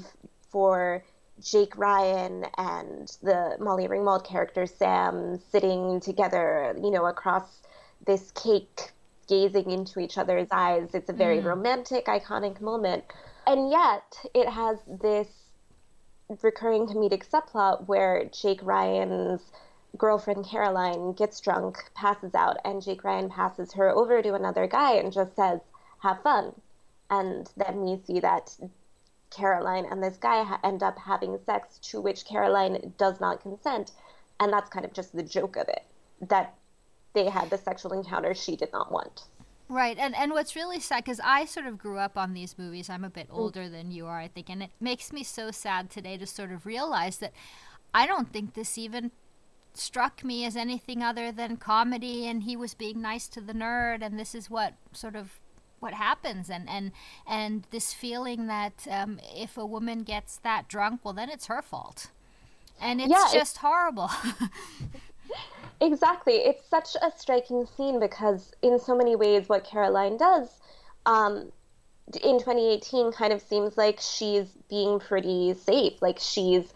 for 0.50 1.04
Jake 1.42 1.76
Ryan 1.76 2.44
and 2.58 3.08
the 3.22 3.56
Molly 3.60 3.88
Ringwald 3.88 4.26
character 4.26 4.66
Sam 4.66 5.40
sitting 5.50 6.00
together, 6.00 6.74
you 6.82 6.90
know, 6.90 7.06
across 7.06 7.62
this 8.06 8.30
cake, 8.32 8.92
gazing 9.28 9.70
into 9.70 10.00
each 10.00 10.18
other's 10.18 10.48
eyes. 10.50 10.90
It's 10.94 11.08
a 11.08 11.14
very 11.14 11.38
mm. 11.38 11.44
romantic, 11.44 12.06
iconic 12.06 12.60
moment. 12.60 13.04
And 13.46 13.70
yet, 13.70 14.16
it 14.34 14.48
has 14.48 14.78
this 14.86 15.28
recurring 16.42 16.86
comedic 16.86 17.28
subplot 17.28 17.86
where 17.86 18.26
Jake 18.26 18.60
Ryan's 18.62 19.40
girlfriend 19.96 20.46
Caroline 20.46 21.12
gets 21.12 21.40
drunk, 21.40 21.78
passes 21.94 22.34
out, 22.34 22.58
and 22.64 22.82
Jake 22.82 23.02
Ryan 23.02 23.28
passes 23.28 23.72
her 23.72 23.90
over 23.90 24.22
to 24.22 24.34
another 24.34 24.66
guy 24.66 24.92
and 24.92 25.12
just 25.12 25.34
says, 25.34 25.60
Have 26.02 26.22
fun. 26.22 26.52
And 27.10 27.50
then 27.56 27.82
we 27.82 28.00
see 28.06 28.20
that 28.20 28.56
Caroline 29.30 29.86
and 29.90 30.02
this 30.02 30.16
guy 30.16 30.42
ha- 30.42 30.60
end 30.64 30.82
up 30.82 30.98
having 30.98 31.38
sex 31.46 31.78
to 31.90 32.00
which 32.00 32.24
Caroline 32.24 32.92
does 32.98 33.20
not 33.20 33.40
consent. 33.40 33.92
And 34.38 34.52
that's 34.52 34.70
kind 34.70 34.84
of 34.84 34.92
just 34.92 35.14
the 35.14 35.22
joke 35.22 35.56
of 35.56 35.68
it 35.68 35.84
that 36.28 36.54
they 37.12 37.28
had 37.28 37.50
the 37.50 37.58
sexual 37.58 37.92
encounter 37.92 38.34
she 38.34 38.56
did 38.56 38.72
not 38.72 38.90
want. 38.92 39.22
Right, 39.68 39.96
and 39.98 40.16
and 40.16 40.32
what's 40.32 40.56
really 40.56 40.80
sad 40.80 41.04
because 41.04 41.20
I 41.22 41.44
sort 41.44 41.66
of 41.66 41.78
grew 41.78 41.98
up 41.98 42.16
on 42.16 42.34
these 42.34 42.58
movies. 42.58 42.90
I'm 42.90 43.04
a 43.04 43.10
bit 43.10 43.28
mm. 43.28 43.38
older 43.38 43.68
than 43.68 43.92
you 43.92 44.06
are, 44.06 44.18
I 44.18 44.26
think, 44.26 44.50
and 44.50 44.64
it 44.64 44.70
makes 44.80 45.12
me 45.12 45.22
so 45.22 45.52
sad 45.52 45.90
today 45.90 46.16
to 46.16 46.26
sort 46.26 46.50
of 46.50 46.66
realize 46.66 47.18
that 47.18 47.32
I 47.94 48.04
don't 48.04 48.32
think 48.32 48.54
this 48.54 48.76
even 48.76 49.12
struck 49.72 50.24
me 50.24 50.44
as 50.44 50.56
anything 50.56 51.04
other 51.04 51.30
than 51.30 51.56
comedy. 51.56 52.26
And 52.26 52.42
he 52.42 52.56
was 52.56 52.74
being 52.74 53.00
nice 53.00 53.28
to 53.28 53.40
the 53.40 53.52
nerd, 53.52 54.02
and 54.02 54.18
this 54.18 54.34
is 54.34 54.50
what 54.50 54.74
sort 54.92 55.14
of 55.14 55.38
what 55.80 55.94
happens. 55.94 56.48
And 56.48 56.68
and 56.68 56.92
and 57.26 57.66
this 57.70 57.92
feeling 57.92 58.46
that 58.46 58.86
um, 58.90 59.18
if 59.34 59.58
a 59.58 59.66
woman 59.66 60.02
gets 60.02 60.36
that 60.38 60.68
drunk 60.68 61.00
well 61.04 61.14
then 61.14 61.28
it's 61.28 61.46
her 61.46 61.62
fault. 61.62 62.10
And 62.80 63.00
it's 63.00 63.10
yeah, 63.10 63.28
just 63.32 63.34
it's, 63.34 63.56
horrible. 63.58 64.10
Exactly. 65.80 66.34
It's 66.34 66.68
such 66.68 66.94
a 67.00 67.10
striking 67.16 67.66
scene 67.66 68.00
because 68.00 68.52
in 68.60 68.78
so 68.78 68.94
many 68.94 69.16
ways 69.16 69.48
what 69.48 69.64
caroline 69.64 70.18
does 70.18 70.60
um, 71.06 71.50
in 72.22 72.38
2018 72.38 73.12
kind 73.12 73.32
of 73.32 73.40
seems 73.40 73.76
like 73.76 73.98
she's 74.00 74.48
being 74.68 74.98
pretty 75.00 75.54
safe. 75.54 76.02
Like 76.02 76.18
she's 76.20 76.72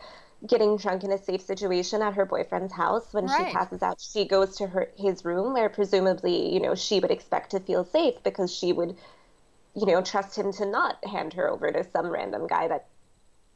getting 0.46 0.76
drunk 0.76 1.04
in 1.04 1.12
a 1.12 1.18
safe 1.18 1.40
situation 1.40 2.02
at 2.02 2.14
her 2.14 2.26
boyfriend's 2.26 2.72
house. 2.72 3.12
When 3.12 3.26
right. 3.26 3.48
she 3.48 3.52
passes 3.52 3.82
out 3.82 4.00
she 4.00 4.26
goes 4.26 4.56
to 4.56 4.66
her 4.66 4.90
his 4.96 5.24
room 5.24 5.54
where 5.54 5.68
presumably 5.68 6.52
you 6.52 6.60
know 6.60 6.74
she 6.74 7.00
would 7.00 7.10
expect 7.10 7.50
to 7.50 7.60
feel 7.60 7.84
safe 7.84 8.22
because 8.22 8.54
she 8.54 8.72
would 8.72 8.96
you 9.74 9.86
know 9.86 10.02
trust 10.02 10.36
him 10.36 10.52
to 10.54 10.66
not 10.66 11.04
hand 11.04 11.32
her 11.34 11.48
over 11.48 11.70
to 11.72 11.84
some 11.90 12.06
random 12.06 12.46
guy 12.46 12.68
that 12.68 12.86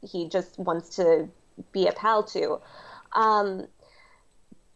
he 0.01 0.27
just 0.29 0.57
wants 0.57 0.95
to 0.95 1.27
be 1.71 1.87
a 1.87 1.91
pal 1.91 2.23
to. 2.23 2.59
Um, 3.13 3.67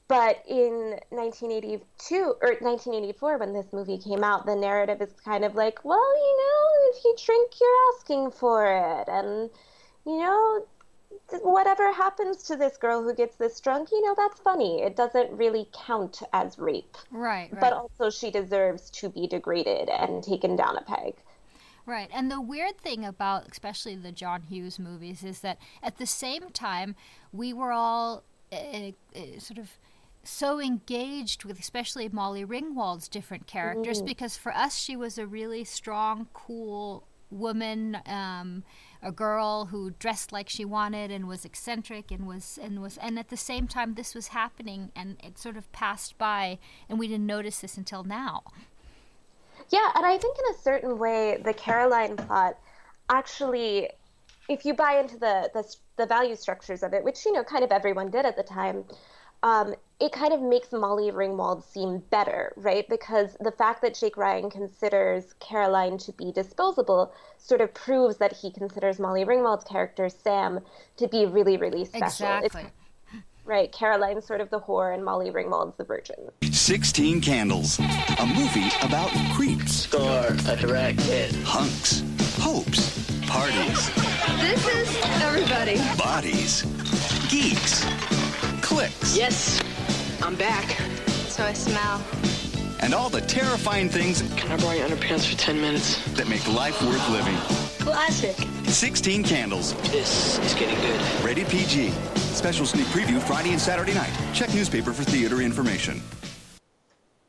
but 0.07 0.43
in 0.47 0.99
1982 1.09 2.15
or 2.15 2.49
1984 2.59 3.37
when 3.37 3.53
this 3.53 3.71
movie 3.71 3.97
came 3.97 4.23
out 4.23 4.45
the 4.45 4.55
narrative 4.55 5.01
is 5.01 5.09
kind 5.23 5.45
of 5.45 5.55
like 5.55 5.83
well 5.85 6.15
you 6.17 6.37
know 6.37 6.91
if 6.93 7.03
you 7.03 7.15
drink 7.25 7.53
you're 7.59 7.93
asking 7.95 8.31
for 8.31 8.65
it. 8.65 9.07
And 9.07 9.49
you 10.05 10.19
know 10.19 10.65
whatever 11.41 11.91
happens 11.91 12.43
to 12.43 12.55
this 12.55 12.77
girl 12.77 13.03
who 13.03 13.13
gets 13.13 13.35
this 13.35 13.59
drunk, 13.59 13.89
you 13.91 14.05
know, 14.05 14.13
that's 14.15 14.39
funny. 14.39 14.81
It 14.81 14.95
doesn't 14.95 15.31
really 15.31 15.67
count 15.73 16.21
as 16.33 16.59
rape. 16.59 16.97
Right, 17.11 17.49
right. 17.51 17.61
But 17.61 17.73
also, 17.73 18.09
she 18.09 18.31
deserves 18.31 18.89
to 18.91 19.09
be 19.09 19.27
degraded 19.27 19.89
and 19.89 20.23
taken 20.23 20.55
down 20.55 20.77
a 20.77 20.81
peg. 20.81 21.15
Right. 21.85 22.09
And 22.13 22.31
the 22.31 22.39
weird 22.39 22.77
thing 22.77 23.03
about 23.03 23.47
especially 23.49 23.95
the 23.95 24.11
John 24.11 24.43
Hughes 24.43 24.79
movies 24.79 25.23
is 25.23 25.39
that 25.39 25.57
at 25.81 25.97
the 25.97 26.05
same 26.05 26.49
time, 26.51 26.95
we 27.33 27.51
were 27.51 27.71
all 27.71 28.23
uh, 28.51 28.91
uh, 29.15 29.39
sort 29.39 29.57
of 29.57 29.77
so 30.23 30.61
engaged 30.61 31.43
with 31.43 31.59
especially 31.59 32.07
Molly 32.07 32.45
Ringwald's 32.45 33.09
different 33.09 33.47
characters 33.47 34.01
mm. 34.01 34.05
because 34.05 34.37
for 34.37 34.53
us 34.53 34.77
she 34.77 34.95
was 34.95 35.17
a 35.17 35.27
really 35.27 35.65
strong, 35.65 36.27
cool 36.33 37.03
woman. 37.33 37.97
Um, 38.05 38.63
a 39.03 39.11
girl 39.11 39.65
who 39.65 39.91
dressed 39.91 40.31
like 40.31 40.47
she 40.49 40.63
wanted 40.63 41.11
and 41.11 41.27
was 41.27 41.43
eccentric 41.43 42.09
and 42.09 42.25
was 42.25 42.57
and 42.61 42.81
was 42.81 42.97
and 42.97 43.19
at 43.19 43.27
the 43.27 43.37
same 43.37 43.67
time 43.67 43.95
this 43.95 44.15
was 44.15 44.29
happening 44.29 44.91
and 44.95 45.17
it 45.21 45.37
sort 45.37 45.57
of 45.57 45.69
passed 45.73 46.17
by 46.17 46.57
and 46.87 46.97
we 46.97 47.07
didn't 47.07 47.25
notice 47.25 47.59
this 47.59 47.77
until 47.77 48.03
now. 48.03 48.43
Yeah, 49.69 49.91
and 49.95 50.05
I 50.05 50.17
think 50.17 50.37
in 50.37 50.55
a 50.55 50.57
certain 50.57 50.97
way 50.97 51.41
the 51.43 51.53
Caroline 51.53 52.15
plot 52.15 52.57
actually 53.09 53.89
if 54.49 54.65
you 54.65 54.73
buy 54.73 54.99
into 54.99 55.17
the 55.17 55.49
the, 55.53 55.75
the 55.97 56.05
value 56.05 56.35
structures 56.35 56.83
of 56.83 56.93
it, 56.93 57.03
which 57.03 57.25
you 57.25 57.33
know 57.33 57.43
kind 57.43 57.63
of 57.63 57.71
everyone 57.71 58.09
did 58.09 58.25
at 58.25 58.35
the 58.35 58.43
time, 58.43 58.85
um, 59.41 59.75
it 59.99 60.11
kind 60.11 60.33
of 60.33 60.41
makes 60.41 60.71
Molly 60.71 61.11
Ringwald 61.11 61.63
seem 61.63 61.99
better, 62.09 62.53
right? 62.57 62.87
Because 62.89 63.37
the 63.39 63.51
fact 63.51 63.81
that 63.83 63.93
Jake 63.93 64.17
Ryan 64.17 64.49
considers 64.49 65.33
Caroline 65.39 65.97
to 65.99 66.11
be 66.13 66.31
disposable 66.31 67.13
sort 67.37 67.61
of 67.61 67.73
proves 67.73 68.17
that 68.17 68.33
he 68.33 68.51
considers 68.51 68.99
Molly 68.99 69.23
Ringwald's 69.23 69.63
character, 69.63 70.09
Sam, 70.09 70.59
to 70.97 71.07
be 71.07 71.25
really, 71.25 71.57
really 71.57 71.85
special. 71.85 72.05
Exactly. 72.07 72.63
It's, 72.63 73.21
right, 73.45 73.71
Caroline's 73.71 74.25
sort 74.25 74.41
of 74.41 74.49
the 74.49 74.59
whore 74.59 74.93
and 74.93 75.05
Molly 75.05 75.29
Ringwald's 75.29 75.77
the 75.77 75.83
virgin. 75.83 76.29
16 76.51 77.21
Candles, 77.21 77.79
a 77.79 78.25
movie 78.25 78.71
about 78.81 79.09
creeps. 79.33 79.73
Score 79.73 80.27
a 80.49 80.57
direct 80.57 80.99
hit. 81.01 81.35
Hunks, 81.43 82.03
hopes, 82.39 83.09
parties. 83.27 83.89
This 84.41 84.67
is 84.67 84.97
everybody. 85.21 85.77
Bodies, 85.97 86.63
geeks, 87.29 87.85
click 88.61 88.91
Yes. 89.13 89.61
Yes, 90.23 90.31
I'm 90.31 90.35
back. 90.35 90.69
So 91.27 91.43
I 91.43 91.53
smell. 91.53 92.01
And 92.79 92.93
all 92.93 93.09
the 93.09 93.21
terrifying 93.21 93.89
things 93.89 94.21
Can 94.35 94.51
I 94.51 94.57
borrow 94.57 94.73
your 94.73 94.87
underpants 94.87 95.29
for 95.29 95.37
10 95.37 95.59
minutes? 95.59 96.03
that 96.15 96.27
make 96.27 96.45
life 96.47 96.81
worth 96.81 97.09
living. 97.09 97.35
Classic. 97.79 98.35
16 98.67 99.23
Candles. 99.23 99.73
This 99.91 100.39
is 100.39 100.53
getting 100.53 100.79
good. 100.79 101.23
Rated 101.23 101.47
PG. 101.47 101.91
Special 102.15 102.65
sneak 102.65 102.85
preview 102.87 103.21
Friday 103.21 103.51
and 103.51 103.59
Saturday 103.61 103.93
night. 103.93 104.11
Check 104.33 104.53
newspaper 104.53 104.93
for 104.93 105.03
theater 105.03 105.41
information. 105.41 106.01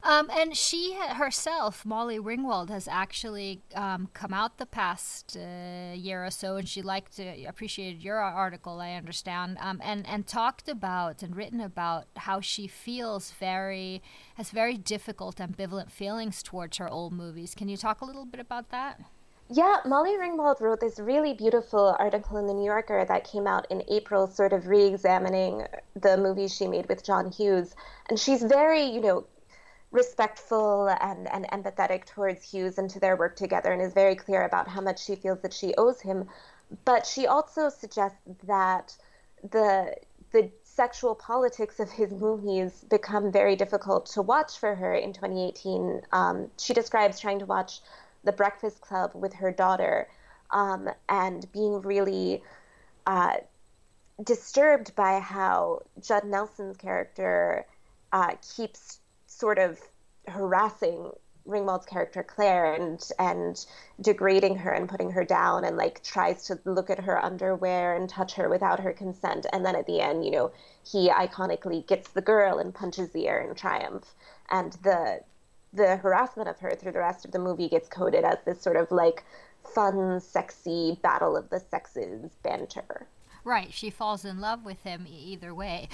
Um, 0.04 0.28
and 0.30 0.54
she 0.54 0.94
herself, 0.94 1.86
Molly 1.86 2.18
Ringwald, 2.18 2.68
has 2.68 2.86
actually 2.86 3.62
um, 3.74 4.10
come 4.12 4.34
out 4.34 4.58
the 4.58 4.66
past 4.66 5.34
uh, 5.34 5.94
year 5.94 6.26
or 6.26 6.30
so, 6.30 6.56
and 6.56 6.68
she 6.68 6.82
liked 6.82 7.16
to 7.16 7.44
appreciated 7.46 8.02
your 8.02 8.18
article, 8.18 8.80
I 8.82 8.92
understand, 8.92 9.56
um, 9.60 9.80
and 9.82 10.06
and 10.06 10.26
talked 10.26 10.68
about 10.68 11.22
and 11.22 11.34
written 11.34 11.58
about 11.58 12.04
how 12.16 12.42
she 12.42 12.66
feels 12.66 13.30
very 13.30 14.02
has 14.34 14.50
very 14.50 14.76
difficult, 14.76 15.36
ambivalent 15.36 15.90
feelings 15.90 16.42
towards 16.42 16.76
her 16.76 16.88
old 16.88 17.14
movies. 17.14 17.54
Can 17.54 17.70
you 17.70 17.78
talk 17.78 18.02
a 18.02 18.04
little 18.04 18.26
bit 18.26 18.40
about 18.40 18.68
that? 18.68 19.00
Yeah, 19.50 19.76
Molly 19.84 20.16
Ringwald 20.16 20.60
wrote 20.60 20.80
this 20.80 20.98
really 20.98 21.34
beautiful 21.34 21.94
article 21.98 22.38
in 22.38 22.46
the 22.46 22.54
New 22.54 22.64
Yorker 22.64 23.04
that 23.04 23.24
came 23.30 23.46
out 23.46 23.66
in 23.70 23.82
April, 23.88 24.26
sort 24.26 24.52
of 24.52 24.66
re 24.66 24.84
examining 24.84 25.66
the 25.94 26.16
movies 26.16 26.54
she 26.54 26.66
made 26.66 26.88
with 26.88 27.04
John 27.04 27.30
Hughes. 27.30 27.74
And 28.08 28.18
she's 28.18 28.42
very, 28.42 28.84
you 28.84 29.00
know, 29.00 29.26
respectful 29.94 30.88
and, 31.00 31.32
and 31.32 31.46
empathetic 31.52 32.04
towards 32.04 32.42
Hughes 32.42 32.78
and 32.78 32.90
to 32.90 33.00
their 33.00 33.16
work 33.16 33.36
together, 33.36 33.72
and 33.72 33.80
is 33.80 33.94
very 33.94 34.16
clear 34.16 34.44
about 34.44 34.66
how 34.68 34.80
much 34.80 35.02
she 35.02 35.14
feels 35.14 35.40
that 35.40 35.54
she 35.54 35.72
owes 35.78 36.00
him. 36.00 36.28
But 36.84 37.06
she 37.06 37.26
also 37.26 37.68
suggests 37.68 38.18
that 38.46 38.96
the 39.50 39.94
the 40.32 40.50
sexual 40.64 41.14
politics 41.14 41.78
of 41.78 41.88
his 41.92 42.10
movies 42.10 42.84
become 42.90 43.30
very 43.30 43.54
difficult 43.54 44.06
to 44.06 44.20
watch 44.20 44.58
for 44.58 44.74
her 44.74 44.92
in 44.92 45.12
2018. 45.12 46.02
Um, 46.10 46.50
she 46.58 46.74
describes 46.74 47.20
trying 47.20 47.38
to 47.38 47.46
watch 47.46 47.80
The 48.24 48.32
Breakfast 48.32 48.80
Club 48.80 49.12
with 49.14 49.32
her 49.34 49.52
daughter 49.52 50.08
um, 50.50 50.90
and 51.08 51.46
being 51.52 51.80
really 51.82 52.42
uh, 53.06 53.34
disturbed 54.24 54.96
by 54.96 55.20
how 55.20 55.82
Judd 56.02 56.24
Nelson's 56.24 56.76
character 56.76 57.64
uh, 58.12 58.32
keeps 58.56 58.98
sort 59.36 59.58
of 59.58 59.80
harassing 60.28 61.12
Ringwald's 61.46 61.84
character 61.84 62.22
Claire 62.22 62.72
and 62.74 63.00
and 63.18 63.66
degrading 64.00 64.56
her 64.56 64.70
and 64.70 64.88
putting 64.88 65.10
her 65.10 65.24
down 65.24 65.64
and 65.64 65.76
like 65.76 66.02
tries 66.02 66.46
to 66.46 66.58
look 66.64 66.88
at 66.88 67.00
her 67.00 67.22
underwear 67.22 67.94
and 67.94 68.08
touch 68.08 68.34
her 68.34 68.48
without 68.48 68.80
her 68.80 68.92
consent. 68.92 69.46
And 69.52 69.64
then 69.64 69.76
at 69.76 69.86
the 69.86 70.00
end 70.00 70.24
you 70.24 70.30
know 70.30 70.52
he 70.82 71.10
iconically 71.10 71.86
gets 71.86 72.10
the 72.10 72.22
girl 72.22 72.58
and 72.58 72.74
punches 72.74 73.10
the 73.10 73.28
air 73.28 73.40
in 73.40 73.54
triumph. 73.54 74.14
And 74.50 74.72
the 74.82 75.20
the 75.72 75.96
harassment 75.96 76.48
of 76.48 76.58
her 76.60 76.70
through 76.74 76.92
the 76.92 77.00
rest 77.00 77.24
of 77.24 77.32
the 77.32 77.38
movie 77.38 77.68
gets 77.68 77.88
coded 77.88 78.24
as 78.24 78.38
this 78.46 78.62
sort 78.62 78.76
of 78.76 78.90
like 78.90 79.24
fun 79.74 80.20
sexy 80.20 80.98
battle 81.02 81.36
of 81.36 81.50
the 81.50 81.60
sexes 81.60 82.30
banter. 82.42 83.06
Right, 83.42 83.72
she 83.72 83.90
falls 83.90 84.24
in 84.24 84.40
love 84.40 84.64
with 84.64 84.82
him 84.84 85.06
either 85.06 85.54
way. 85.54 85.88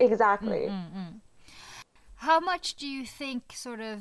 exactly 0.00 0.62
mm-hmm, 0.62 0.98
mm-hmm. 0.98 1.18
How 2.24 2.40
much 2.40 2.74
do 2.74 2.86
you 2.86 3.04
think 3.06 3.52
sort 3.54 3.80
of 3.80 4.00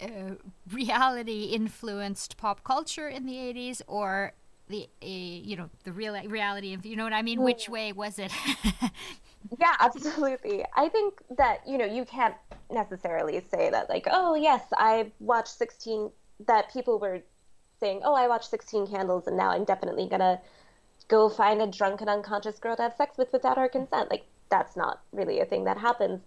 uh, 0.00 0.34
reality 0.72 1.44
influenced 1.52 2.36
pop 2.36 2.64
culture 2.64 3.08
in 3.08 3.26
the 3.26 3.34
80s 3.34 3.82
or 3.86 4.32
the 4.68 4.88
uh, 5.02 5.06
you 5.06 5.56
know 5.56 5.68
the 5.82 5.92
real 5.92 6.14
reality 6.28 6.72
of 6.74 6.86
you 6.86 6.94
know 6.94 7.02
what 7.02 7.12
I 7.12 7.22
mean 7.22 7.42
which 7.42 7.68
way 7.68 7.92
was 7.92 8.20
it 8.20 8.30
Yeah, 9.58 9.74
absolutely. 9.80 10.64
I 10.76 10.88
think 10.88 11.22
that, 11.36 11.60
you 11.66 11.78
know, 11.78 11.86
you 11.86 12.04
can't 12.04 12.34
necessarily 12.70 13.42
say 13.50 13.70
that, 13.70 13.88
like, 13.88 14.06
oh, 14.10 14.34
yes, 14.34 14.62
I 14.76 15.12
watched 15.18 15.56
16, 15.56 16.10
that 16.46 16.72
people 16.72 16.98
were 16.98 17.20
saying, 17.78 18.02
oh, 18.04 18.14
I 18.14 18.28
watched 18.28 18.50
16 18.50 18.88
Candles 18.88 19.26
and 19.26 19.36
now 19.36 19.50
I'm 19.50 19.64
definitely 19.64 20.06
going 20.08 20.20
to 20.20 20.40
go 21.08 21.28
find 21.28 21.62
a 21.62 21.66
drunk 21.66 22.00
and 22.00 22.10
unconscious 22.10 22.58
girl 22.58 22.76
to 22.76 22.82
have 22.82 22.94
sex 22.94 23.16
with 23.16 23.32
without 23.32 23.56
her 23.56 23.68
consent. 23.68 24.10
Like, 24.10 24.24
that's 24.50 24.76
not 24.76 25.00
really 25.12 25.40
a 25.40 25.46
thing 25.46 25.64
that 25.64 25.78
happens. 25.78 26.20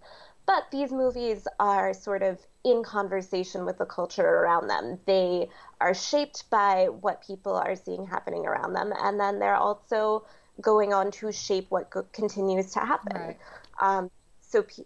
But 0.46 0.70
these 0.70 0.92
movies 0.92 1.48
are 1.58 1.94
sort 1.94 2.22
of 2.22 2.38
in 2.64 2.82
conversation 2.82 3.64
with 3.64 3.78
the 3.78 3.86
culture 3.86 4.26
around 4.26 4.68
them. 4.68 4.98
They 5.06 5.48
are 5.80 5.94
shaped 5.94 6.48
by 6.50 6.88
what 6.88 7.26
people 7.26 7.54
are 7.54 7.76
seeing 7.76 8.06
happening 8.06 8.46
around 8.46 8.74
them, 8.74 8.92
and 8.98 9.18
then 9.18 9.38
they're 9.38 9.56
also 9.56 10.24
going 10.60 10.92
on 10.92 11.10
to 11.12 11.32
shape 11.32 11.66
what 11.70 11.90
go- 11.90 12.06
continues 12.12 12.72
to 12.72 12.80
happen. 12.80 13.20
Right. 13.20 13.38
Um, 13.80 14.10
so 14.40 14.62
pe- 14.62 14.84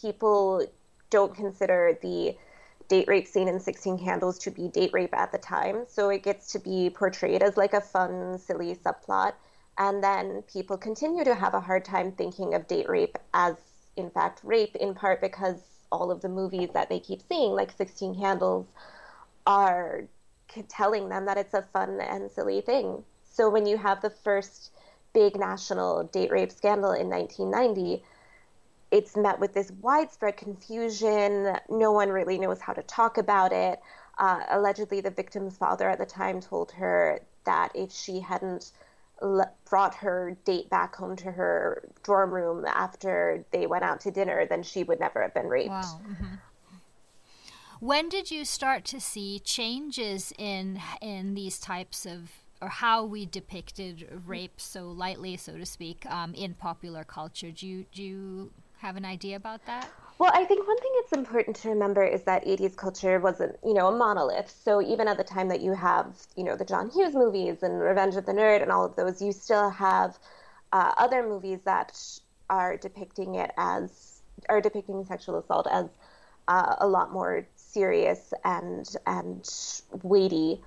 people 0.00 0.66
don't 1.10 1.34
consider 1.34 1.98
the 2.00 2.36
date 2.88 3.08
rape 3.08 3.26
scene 3.26 3.48
in 3.48 3.60
16 3.60 3.98
Candles 3.98 4.38
to 4.40 4.50
be 4.50 4.68
date 4.68 4.90
rape 4.92 5.14
at 5.14 5.32
the 5.32 5.38
time. 5.38 5.84
So 5.88 6.10
it 6.10 6.22
gets 6.22 6.52
to 6.52 6.58
be 6.58 6.90
portrayed 6.90 7.42
as 7.42 7.56
like 7.56 7.72
a 7.72 7.80
fun, 7.80 8.38
silly 8.38 8.74
subplot. 8.74 9.32
And 9.78 10.02
then 10.02 10.42
people 10.42 10.76
continue 10.76 11.24
to 11.24 11.34
have 11.34 11.54
a 11.54 11.60
hard 11.60 11.84
time 11.84 12.12
thinking 12.12 12.54
of 12.54 12.66
date 12.66 12.88
rape 12.88 13.16
as, 13.32 13.56
in 14.00 14.10
fact, 14.10 14.40
rape, 14.42 14.74
in 14.76 14.94
part 14.94 15.20
because 15.20 15.60
all 15.92 16.10
of 16.10 16.20
the 16.20 16.28
movies 16.28 16.70
that 16.74 16.88
they 16.88 16.98
keep 16.98 17.20
seeing, 17.28 17.52
like 17.52 17.70
16 17.76 18.16
Candles, 18.16 18.66
are 19.46 20.04
telling 20.68 21.08
them 21.08 21.26
that 21.26 21.36
it's 21.36 21.54
a 21.54 21.62
fun 21.72 22.00
and 22.00 22.30
silly 22.30 22.60
thing. 22.60 23.04
So 23.24 23.48
when 23.48 23.66
you 23.66 23.76
have 23.76 24.02
the 24.02 24.10
first 24.10 24.72
big 25.12 25.38
national 25.38 26.04
date 26.04 26.30
rape 26.30 26.52
scandal 26.52 26.92
in 26.92 27.08
1990, 27.08 28.02
it's 28.90 29.16
met 29.16 29.38
with 29.38 29.54
this 29.54 29.70
widespread 29.80 30.36
confusion. 30.36 31.56
No 31.68 31.92
one 31.92 32.08
really 32.08 32.38
knows 32.38 32.60
how 32.60 32.72
to 32.72 32.82
talk 32.82 33.18
about 33.18 33.52
it. 33.52 33.80
Uh, 34.18 34.40
allegedly, 34.50 35.00
the 35.00 35.10
victim's 35.10 35.56
father 35.56 35.88
at 35.88 35.98
the 35.98 36.06
time 36.06 36.40
told 36.40 36.72
her 36.72 37.20
that 37.44 37.70
if 37.74 37.92
she 37.92 38.20
hadn't 38.20 38.72
l- 39.22 39.56
brought 39.68 39.94
her 39.96 40.36
date 40.44 40.68
back 40.70 40.94
home 40.96 41.16
to 41.16 41.30
her 41.30 41.88
dorm 42.02 42.32
room 42.32 42.64
after 42.66 43.44
they 43.50 43.66
went 43.66 43.84
out 43.84 44.00
to 44.02 44.10
dinner, 44.10 44.46
then 44.46 44.62
she 44.62 44.82
would 44.84 45.00
never 45.00 45.22
have 45.22 45.34
been 45.34 45.46
raped. 45.46 45.70
Wow. 45.70 46.00
hmm 46.04 46.34
When 47.80 48.08
did 48.08 48.30
you 48.30 48.44
start 48.44 48.84
to 48.86 49.00
see 49.00 49.38
changes 49.38 50.32
in 50.38 50.80
in 51.00 51.34
these 51.34 51.58
types 51.58 52.06
of 52.06 52.30
or 52.62 52.68
how 52.68 53.04
we 53.06 53.24
depicted 53.24 54.06
rape 54.26 54.60
so 54.60 54.90
lightly, 54.90 55.36
so 55.38 55.56
to 55.56 55.64
speak, 55.64 56.04
um, 56.06 56.34
in 56.34 56.52
popular 56.54 57.04
culture? 57.04 57.50
Do 57.50 57.66
you 57.66 57.86
do 57.92 58.02
you 58.02 58.52
have 58.78 58.96
an 58.96 59.04
idea 59.04 59.36
about 59.36 59.64
that? 59.66 59.90
Well, 60.20 60.30
I 60.34 60.44
think 60.44 60.68
one 60.68 60.76
thing 60.76 60.90
it's 60.96 61.12
important 61.12 61.56
to 61.56 61.70
remember 61.70 62.04
is 62.04 62.24
that 62.24 62.44
80s 62.46 62.76
culture 62.76 63.18
wasn't, 63.18 63.56
you 63.64 63.72
know, 63.72 63.88
a 63.88 63.96
monolith. 63.96 64.50
So 64.50 64.82
even 64.82 65.08
at 65.08 65.16
the 65.16 65.24
time 65.24 65.48
that 65.48 65.62
you 65.62 65.72
have, 65.72 66.14
you 66.36 66.44
know, 66.44 66.56
the 66.56 66.64
John 66.66 66.90
Hughes 66.90 67.14
movies 67.14 67.62
and 67.62 67.80
Revenge 67.80 68.16
of 68.16 68.26
the 68.26 68.32
Nerd 68.32 68.60
and 68.60 68.70
all 68.70 68.84
of 68.84 68.96
those, 68.96 69.22
you 69.22 69.32
still 69.32 69.70
have 69.70 70.18
uh, 70.74 70.92
other 70.98 71.22
movies 71.26 71.60
that 71.64 71.98
are 72.50 72.76
depicting 72.76 73.36
it 73.36 73.50
as, 73.56 74.20
are 74.50 74.60
depicting 74.60 75.06
sexual 75.06 75.38
assault 75.38 75.66
as 75.72 75.86
uh, 76.48 76.76
a 76.80 76.86
lot 76.86 77.12
more 77.12 77.46
serious 77.56 78.34
and 78.44 78.94
and 79.06 79.48
weighty. 80.02 80.60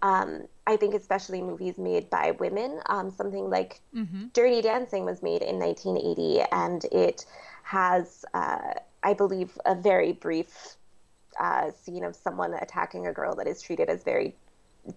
Um, 0.00 0.48
I 0.66 0.76
think 0.76 0.94
especially 0.94 1.42
movies 1.42 1.76
made 1.76 2.08
by 2.08 2.30
women. 2.38 2.80
Um, 2.86 3.10
something 3.10 3.50
like 3.50 3.80
Dirty 4.32 4.62
Dancing 4.62 5.04
was 5.04 5.22
made 5.22 5.42
in 5.42 5.58
1980, 5.58 6.42
and 6.52 6.84
it 6.86 7.26
has, 7.64 8.24
uh, 8.34 8.74
I 9.04 9.14
believe, 9.14 9.56
a 9.64 9.74
very 9.74 10.12
brief 10.12 10.76
uh, 11.38 11.70
scene 11.82 12.04
of 12.04 12.16
someone 12.16 12.54
attacking 12.54 13.06
a 13.06 13.12
girl 13.12 13.34
that 13.36 13.46
is 13.46 13.62
treated 13.62 13.88
as 13.88 14.02
very 14.02 14.34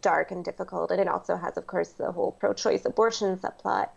dark 0.01 0.31
and 0.31 0.43
difficult. 0.43 0.91
And 0.91 0.99
it 0.99 1.07
also 1.07 1.35
has, 1.35 1.57
of 1.57 1.67
course, 1.67 1.89
the 1.89 2.11
whole 2.11 2.31
pro-choice 2.31 2.85
abortion 2.85 3.37
subplot. 3.37 3.89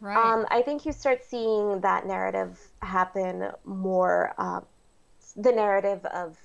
Right. 0.00 0.16
Um, 0.16 0.46
I 0.50 0.62
think 0.62 0.84
you 0.84 0.92
start 0.92 1.24
seeing 1.24 1.80
that 1.80 2.06
narrative 2.06 2.58
happen 2.82 3.50
more. 3.64 4.34
Uh, 4.36 4.60
the 5.36 5.52
narrative 5.52 6.04
of 6.06 6.36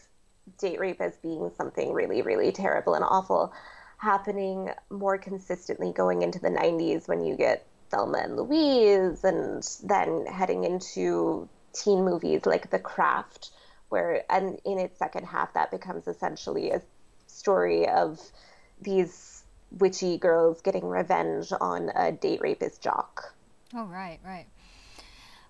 date 0.59 0.79
rape 0.79 1.01
as 1.01 1.17
being 1.17 1.51
something 1.57 1.91
really, 1.91 2.21
really 2.21 2.51
terrible 2.51 2.93
and 2.93 3.03
awful 3.03 3.51
happening 3.97 4.69
more 4.89 5.17
consistently 5.17 5.91
going 5.91 6.21
into 6.21 6.39
the 6.39 6.49
90s 6.49 7.07
when 7.07 7.23
you 7.23 7.35
get 7.35 7.65
Thelma 7.89 8.19
and 8.19 8.35
Louise, 8.37 9.23
and 9.23 9.63
then 9.83 10.25
heading 10.25 10.63
into 10.63 11.49
teen 11.73 12.03
movies 12.03 12.45
like 12.45 12.69
The 12.69 12.79
Craft, 12.79 13.51
where, 13.89 14.23
and 14.31 14.59
in 14.65 14.79
its 14.79 14.97
second 14.97 15.25
half, 15.25 15.53
that 15.53 15.71
becomes 15.71 16.07
essentially 16.07 16.71
a 16.71 16.81
story 17.27 17.87
of 17.87 18.19
these 18.81 19.43
witchy 19.71 20.17
girls 20.17 20.61
getting 20.61 20.85
revenge 20.85 21.51
on 21.59 21.91
a 21.95 22.11
date 22.11 22.41
rapist 22.41 22.81
jock. 22.81 23.33
Oh, 23.73 23.85
right, 23.85 24.19
right. 24.23 24.47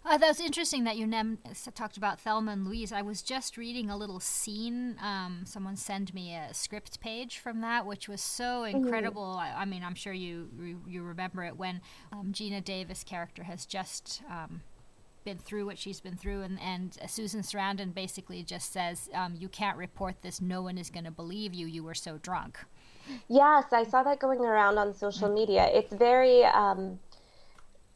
Uh, 0.09 0.17
that 0.17 0.29
was 0.29 0.39
interesting 0.39 0.85
that 0.85 0.95
you 0.95 1.05
nem- 1.05 1.37
talked 1.75 1.97
about 1.97 2.17
Thelma 2.17 2.53
and 2.53 2.65
Louise. 2.65 2.93
I 2.93 3.01
was 3.01 3.21
just 3.21 3.57
reading 3.57 3.89
a 3.89 3.97
little 3.97 4.21
scene. 4.21 4.95
Um, 5.01 5.41
someone 5.43 5.75
sent 5.75 6.13
me 6.13 6.33
a 6.33 6.53
script 6.53 7.01
page 7.01 7.39
from 7.39 7.59
that, 7.59 7.85
which 7.85 8.07
was 8.07 8.21
so 8.21 8.63
incredible. 8.63 9.35
I, 9.37 9.51
I 9.51 9.65
mean, 9.65 9.83
I'm 9.83 9.95
sure 9.95 10.13
you 10.13 10.47
you, 10.61 10.81
you 10.87 11.03
remember 11.03 11.43
it 11.43 11.57
when 11.57 11.81
um, 12.13 12.31
Geena 12.31 12.63
Davis' 12.63 13.03
character 13.03 13.43
has 13.43 13.65
just 13.65 14.21
um, 14.31 14.61
been 15.27 15.37
through 15.37 15.65
what 15.65 15.77
she's 15.77 15.99
been 15.99 16.15
through, 16.15 16.41
and 16.43 16.57
and 16.61 16.97
uh, 17.03 17.07
Susan 17.07 17.41
Sarandon 17.41 17.93
basically 17.93 18.43
just 18.43 18.71
says, 18.71 19.09
um, 19.13 19.35
"You 19.37 19.49
can't 19.49 19.77
report 19.77 20.15
this. 20.21 20.39
No 20.39 20.61
one 20.61 20.77
is 20.77 20.89
going 20.89 21.03
to 21.03 21.11
believe 21.11 21.53
you. 21.53 21.67
You 21.67 21.83
were 21.83 21.99
so 22.07 22.17
drunk." 22.17 22.57
Yes, 23.27 23.65
I 23.73 23.83
saw 23.83 24.03
that 24.03 24.19
going 24.19 24.39
around 24.39 24.77
on 24.77 24.93
social 24.93 25.29
media. 25.29 25.69
It's 25.79 25.91
very, 25.91 26.45
um, 26.45 26.99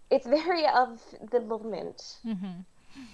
it's 0.09 0.27
very 0.27 0.65
of 0.67 1.01
the 1.31 1.39
moment. 1.39 2.17
Mm-hmm. 2.25 2.59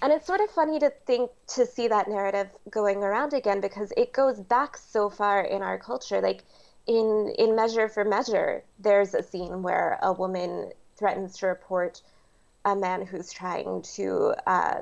And 0.02 0.12
it's 0.12 0.26
sort 0.26 0.40
of 0.40 0.50
funny 0.50 0.80
to 0.80 0.90
think 1.06 1.30
to 1.54 1.64
see 1.64 1.86
that 1.86 2.08
narrative 2.08 2.48
going 2.70 2.98
around 2.98 3.32
again 3.32 3.60
because 3.60 3.92
it 3.96 4.12
goes 4.12 4.40
back 4.40 4.76
so 4.76 5.08
far 5.08 5.42
in 5.42 5.62
our 5.62 5.78
culture. 5.78 6.20
Like 6.20 6.42
in 6.88 7.32
in 7.38 7.54
Measure 7.54 7.88
for 7.88 8.04
Measure, 8.04 8.64
there's 8.80 9.14
a 9.14 9.22
scene 9.22 9.62
where 9.62 10.00
a 10.02 10.12
woman 10.12 10.72
threatens 10.96 11.38
to 11.38 11.46
report 11.46 12.02
a 12.72 12.76
man 12.76 13.06
who's 13.06 13.32
trying 13.32 13.82
to 13.96 14.34
uh, 14.46 14.80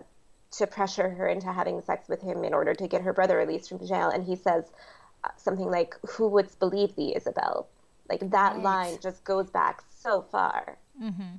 to 0.53 0.67
pressure 0.67 1.09
her 1.11 1.29
into 1.29 1.53
having 1.53 1.81
sex 1.83 2.09
with 2.09 2.23
him 2.23 2.45
in 2.45 2.55
order 2.55 2.75
to 2.75 2.89
get 2.89 3.03
her 3.03 3.13
brother 3.13 3.37
released 3.37 3.69
from 3.69 3.87
jail, 3.87 4.09
and 4.09 4.25
he 4.25 4.37
says 4.37 4.65
uh, 5.25 5.29
something 5.37 5.71
like, 5.71 5.95
"Who 6.11 6.29
would 6.29 6.49
believe 6.59 6.95
thee, 6.97 7.15
Isabel?" 7.17 7.69
Like 8.09 8.31
that 8.31 8.55
right. 8.55 8.63
line 8.63 8.99
just 9.03 9.25
goes 9.25 9.51
back 9.51 9.83
so 9.91 10.23
far. 10.31 10.79
Mm-hmm. 11.03 11.37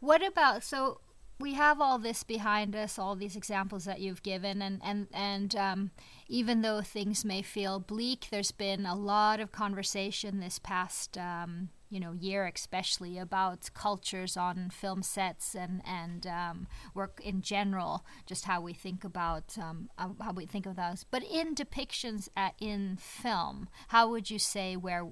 What 0.00 0.26
about 0.26 0.62
so? 0.62 1.00
we 1.38 1.54
have 1.54 1.80
all 1.80 1.98
this 1.98 2.22
behind 2.22 2.74
us, 2.74 2.98
all 2.98 3.14
these 3.14 3.36
examples 3.36 3.84
that 3.84 4.00
you've 4.00 4.22
given, 4.22 4.62
and 4.62 4.80
and 4.82 5.06
and 5.12 5.54
um, 5.56 5.90
even 6.28 6.62
though 6.62 6.80
things 6.80 7.24
may 7.24 7.42
feel 7.42 7.78
bleak, 7.78 8.28
there's 8.30 8.52
been 8.52 8.86
a 8.86 8.94
lot 8.94 9.40
of 9.40 9.52
conversation 9.52 10.40
this 10.40 10.58
past 10.58 11.18
um, 11.18 11.68
you 11.90 12.00
know 12.00 12.12
year, 12.12 12.50
especially 12.52 13.18
about 13.18 13.70
cultures 13.74 14.36
on 14.36 14.70
film 14.70 15.02
sets 15.02 15.54
and 15.54 15.82
and 15.86 16.26
um, 16.26 16.66
work 16.94 17.20
in 17.22 17.42
general, 17.42 18.04
just 18.26 18.44
how 18.44 18.60
we 18.60 18.72
think 18.72 19.04
about 19.04 19.56
um, 19.58 19.88
how 19.98 20.32
we 20.32 20.46
think 20.46 20.66
of 20.66 20.76
those. 20.76 21.04
But 21.04 21.22
in 21.22 21.54
depictions 21.54 22.28
at, 22.36 22.54
in 22.60 22.96
film, 22.96 23.68
how 23.88 24.10
would 24.10 24.30
you 24.30 24.38
say 24.38 24.76
where 24.76 25.06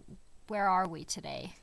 where 0.49 0.69
are 0.69 0.89
we 0.89 1.05
today? 1.05 1.55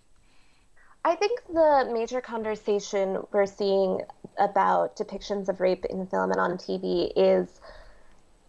I 1.04 1.16
think 1.16 1.42
the 1.48 1.90
major 1.92 2.22
conversation 2.22 3.24
we're 3.32 3.48
seeing 3.48 4.02
about 4.38 4.96
depictions 4.96 5.50
of 5.50 5.60
rape 5.60 5.86
in 5.86 6.06
film 6.06 6.32
and 6.32 6.40
on 6.40 6.58
TV 6.58 7.12
is 7.16 7.60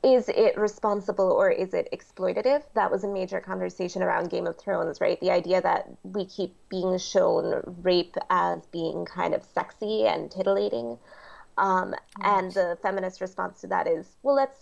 is 0.02 0.28
it 0.28 0.58
responsible 0.58 1.30
or 1.30 1.50
is 1.50 1.74
it 1.74 1.88
exploitative? 1.92 2.62
That 2.74 2.90
was 2.90 3.04
a 3.04 3.08
major 3.08 3.40
conversation 3.40 4.02
around 4.02 4.30
Game 4.30 4.46
of 4.46 4.58
Thrones, 4.58 5.00
right? 5.00 5.20
The 5.20 5.30
idea 5.30 5.60
that 5.62 5.88
we 6.02 6.26
keep 6.26 6.54
being 6.68 6.98
shown 6.98 7.62
rape 7.82 8.16
as 8.28 8.66
being 8.66 9.04
kind 9.04 9.34
of 9.34 9.44
sexy 9.44 10.06
and 10.06 10.30
titillating. 10.30 10.98
Um, 11.56 11.94
And 12.22 12.52
the 12.52 12.78
feminist 12.82 13.20
response 13.20 13.60
to 13.60 13.68
that 13.68 13.86
is, 13.86 14.06
well, 14.22 14.34
let's, 14.34 14.58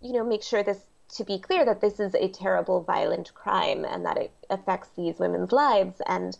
you 0.00 0.12
know, 0.12 0.24
make 0.24 0.42
sure 0.42 0.62
this 0.62 0.80
to 1.16 1.24
be 1.24 1.38
clear 1.38 1.64
that 1.64 1.80
this 1.80 2.00
is 2.00 2.14
a 2.14 2.28
terrible, 2.28 2.82
violent 2.82 3.32
crime 3.34 3.84
and 3.84 4.04
that 4.04 4.16
it 4.18 4.32
affects 4.50 4.88
these 4.96 5.18
women's 5.18 5.52
lives. 5.52 6.00
And 6.06 6.36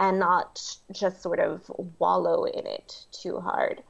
and 0.00 0.18
not 0.18 0.58
just 0.90 1.20
sort 1.22 1.38
of 1.38 1.70
wallow 1.98 2.44
in 2.44 2.66
it 2.66 3.04
too 3.12 3.38
hard. 3.38 3.82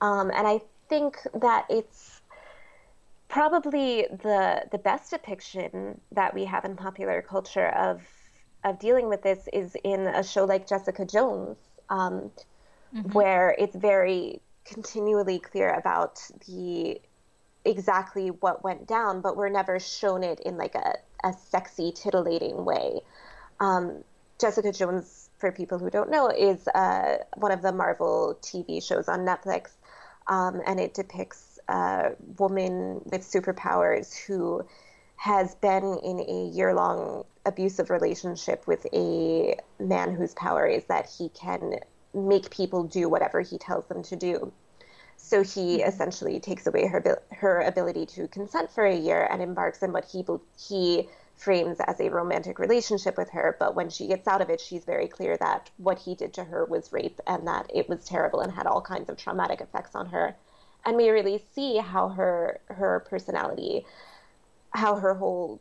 Um, 0.00 0.30
and 0.34 0.46
I 0.48 0.60
think 0.88 1.16
that 1.32 1.66
it's 1.70 2.13
probably 3.34 4.06
the 4.22 4.62
the 4.70 4.78
best 4.78 5.10
depiction 5.10 6.00
that 6.12 6.32
we 6.32 6.44
have 6.44 6.64
in 6.64 6.76
popular 6.76 7.20
culture 7.20 7.66
of 7.70 8.00
of 8.62 8.78
dealing 8.78 9.08
with 9.08 9.22
this 9.22 9.48
is 9.52 9.76
in 9.82 10.06
a 10.06 10.22
show 10.22 10.44
like 10.44 10.68
Jessica 10.68 11.04
Jones, 11.04 11.58
um, 11.90 12.30
mm-hmm. 12.94 13.10
where 13.12 13.56
it's 13.58 13.74
very 13.74 14.40
continually 14.64 15.40
clear 15.40 15.74
about 15.74 16.22
the 16.46 17.00
exactly 17.64 18.28
what 18.28 18.62
went 18.62 18.86
down, 18.86 19.20
but 19.20 19.36
we're 19.36 19.48
never 19.48 19.80
shown 19.80 20.22
it 20.22 20.38
in 20.40 20.56
like 20.56 20.76
a, 20.76 20.94
a 21.24 21.32
sexy, 21.32 21.90
titillating 21.90 22.64
way. 22.64 23.00
Um, 23.58 24.04
Jessica 24.40 24.70
Jones 24.70 25.28
for 25.38 25.50
people 25.50 25.78
who 25.78 25.90
don't 25.90 26.08
know, 26.08 26.28
is 26.28 26.68
uh, 26.68 27.16
one 27.36 27.50
of 27.50 27.62
the 27.62 27.72
Marvel 27.72 28.38
TV 28.42 28.80
shows 28.80 29.08
on 29.08 29.20
Netflix, 29.26 29.70
um, 30.28 30.62
and 30.66 30.78
it 30.78 30.94
depicts 30.94 31.53
a 31.68 32.12
woman 32.38 33.00
with 33.04 33.22
superpowers 33.22 34.16
who 34.26 34.64
has 35.16 35.54
been 35.56 35.98
in 36.04 36.20
a 36.20 36.50
year-long 36.54 37.24
abusive 37.46 37.90
relationship 37.90 38.66
with 38.66 38.86
a 38.92 39.56
man 39.78 40.14
whose 40.14 40.34
power 40.34 40.66
is 40.66 40.84
that 40.84 41.08
he 41.18 41.28
can 41.30 41.74
make 42.12 42.50
people 42.50 42.84
do 42.84 43.08
whatever 43.08 43.40
he 43.40 43.58
tells 43.58 43.86
them 43.86 44.02
to 44.02 44.16
do. 44.16 44.52
So 45.16 45.42
he 45.42 45.78
mm-hmm. 45.78 45.88
essentially 45.88 46.40
takes 46.40 46.66
away 46.66 46.86
her 46.86 47.22
her 47.30 47.60
ability 47.60 48.06
to 48.06 48.28
consent 48.28 48.70
for 48.70 48.84
a 48.84 48.94
year 48.94 49.26
and 49.30 49.40
embarks 49.42 49.82
on 49.82 49.92
what 49.92 50.04
he 50.04 50.24
he 50.58 51.08
frames 51.36 51.78
as 51.86 52.00
a 52.00 52.10
romantic 52.10 52.58
relationship 52.58 53.16
with 53.16 53.30
her. 53.30 53.56
But 53.58 53.74
when 53.74 53.90
she 53.90 54.06
gets 54.06 54.28
out 54.28 54.40
of 54.40 54.50
it, 54.50 54.60
she's 54.60 54.84
very 54.84 55.08
clear 55.08 55.36
that 55.38 55.70
what 55.78 55.98
he 55.98 56.14
did 56.14 56.34
to 56.34 56.44
her 56.44 56.64
was 56.64 56.92
rape 56.92 57.20
and 57.26 57.46
that 57.48 57.70
it 57.74 57.88
was 57.88 58.04
terrible 58.04 58.40
and 58.40 58.52
had 58.52 58.66
all 58.66 58.80
kinds 58.80 59.08
of 59.08 59.16
traumatic 59.16 59.60
effects 59.60 59.94
on 59.94 60.06
her. 60.06 60.36
And 60.86 60.96
we 60.96 61.08
really 61.10 61.42
see 61.54 61.78
how 61.78 62.08
her 62.08 62.60
her 62.68 63.04
personality, 63.08 63.86
how 64.70 64.96
her 64.96 65.14
whole 65.14 65.60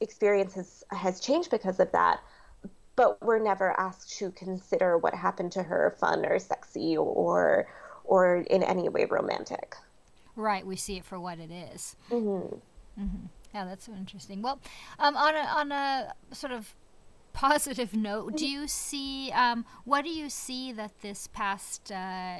experience 0.00 0.54
has, 0.54 0.84
has 0.90 1.20
changed 1.20 1.50
because 1.50 1.80
of 1.80 1.90
that. 1.92 2.20
But 2.96 3.22
we're 3.22 3.38
never 3.38 3.78
asked 3.78 4.18
to 4.18 4.30
consider 4.32 4.98
what 4.98 5.14
happened 5.14 5.52
to 5.52 5.62
her 5.62 5.94
fun 6.00 6.24
or 6.24 6.38
sexy 6.38 6.96
or 6.96 7.68
or 8.04 8.38
in 8.50 8.62
any 8.62 8.88
way 8.88 9.04
romantic. 9.04 9.76
Right, 10.34 10.66
we 10.66 10.76
see 10.76 10.96
it 10.98 11.04
for 11.04 11.18
what 11.18 11.38
it 11.38 11.50
is. 11.50 11.96
Mm-hmm. 12.10 12.56
Mm-hmm. 13.02 13.26
Yeah, 13.54 13.64
that's 13.64 13.86
so 13.86 13.92
interesting. 13.92 14.42
Well, 14.42 14.60
um, 14.98 15.16
on 15.16 15.34
a 15.34 15.40
on 15.40 15.72
a 15.72 16.14
sort 16.32 16.52
of 16.52 16.74
positive 17.36 17.94
note, 17.94 18.34
do 18.34 18.46
you 18.46 18.66
see 18.66 19.30
um, 19.32 19.66
what 19.84 20.04
do 20.04 20.10
you 20.10 20.30
see 20.30 20.72
that 20.72 20.90
this 21.02 21.26
past 21.26 21.92
uh, 21.92 22.38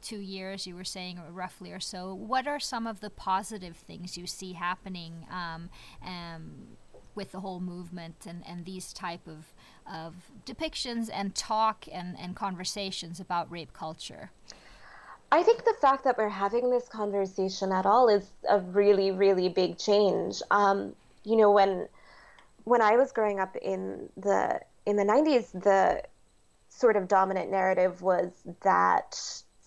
two 0.00 0.18
years 0.18 0.66
you 0.66 0.74
were 0.74 0.82
saying 0.82 1.20
roughly 1.30 1.72
or 1.72 1.78
so? 1.78 2.14
What 2.14 2.48
are 2.48 2.58
some 2.58 2.86
of 2.86 3.00
the 3.00 3.10
positive 3.10 3.76
things 3.76 4.16
you 4.16 4.26
see 4.26 4.54
happening 4.54 5.26
um, 5.30 5.68
um, 6.02 6.52
with 7.14 7.32
the 7.32 7.40
whole 7.40 7.60
movement 7.60 8.24
and, 8.26 8.42
and 8.46 8.64
these 8.64 8.92
type 8.94 9.28
of 9.28 9.52
of 9.86 10.14
depictions 10.46 11.10
and 11.12 11.34
talk 11.34 11.86
and, 11.92 12.16
and 12.18 12.34
conversations 12.34 13.20
about 13.20 13.50
rape 13.50 13.74
culture? 13.74 14.30
I 15.30 15.42
think 15.42 15.64
the 15.64 15.74
fact 15.80 16.02
that 16.04 16.16
we're 16.16 16.28
having 16.30 16.70
this 16.70 16.88
conversation 16.88 17.72
at 17.72 17.84
all 17.84 18.08
is 18.08 18.30
a 18.48 18.58
really, 18.58 19.10
really 19.10 19.50
big 19.50 19.76
change. 19.76 20.40
Um, 20.50 20.96
you 21.24 21.36
know, 21.36 21.50
when 21.50 21.88
when 22.64 22.82
I 22.82 22.96
was 22.96 23.12
growing 23.12 23.40
up 23.40 23.56
in 23.56 24.08
the 24.16 24.60
in 24.86 24.96
the 24.96 25.04
'90s, 25.04 25.52
the 25.62 26.02
sort 26.68 26.96
of 26.96 27.08
dominant 27.08 27.50
narrative 27.50 28.02
was 28.02 28.30
that 28.62 29.12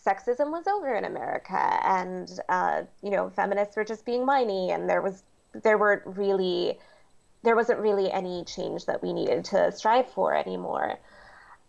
sexism 0.05 0.51
was 0.51 0.67
over 0.67 0.93
in 0.95 1.05
America, 1.05 1.79
and 1.83 2.29
uh, 2.49 2.83
you 3.01 3.11
know, 3.11 3.29
feminists 3.29 3.75
were 3.75 3.85
just 3.85 4.05
being 4.05 4.25
whiny, 4.25 4.71
and 4.71 4.89
there 4.89 5.01
was 5.01 5.23
there 5.63 5.77
weren't 5.77 6.03
really 6.05 6.79
there 7.43 7.55
wasn't 7.55 7.79
really 7.79 8.11
any 8.11 8.43
change 8.45 8.85
that 8.85 9.03
we 9.03 9.13
needed 9.13 9.43
to 9.45 9.71
strive 9.71 10.09
for 10.09 10.33
anymore. 10.33 10.97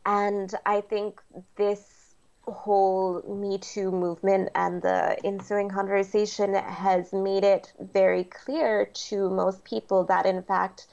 And 0.07 0.53
I 0.65 0.81
think 0.83 1.21
this 1.57 2.15
whole 2.47 3.23
Me 3.23 3.59
Too 3.59 3.91
movement 3.91 4.51
and 4.55 4.83
the 4.83 5.17
ensuing 5.25 5.69
conversation 5.69 6.55
has 6.55 7.13
made 7.13 7.43
it 7.43 7.73
very 7.81 8.25
clear 8.25 8.87
to 9.09 9.31
most 9.31 9.65
people 9.65 10.05
that, 10.05 10.27
in 10.27 10.43
fact, 10.43 10.87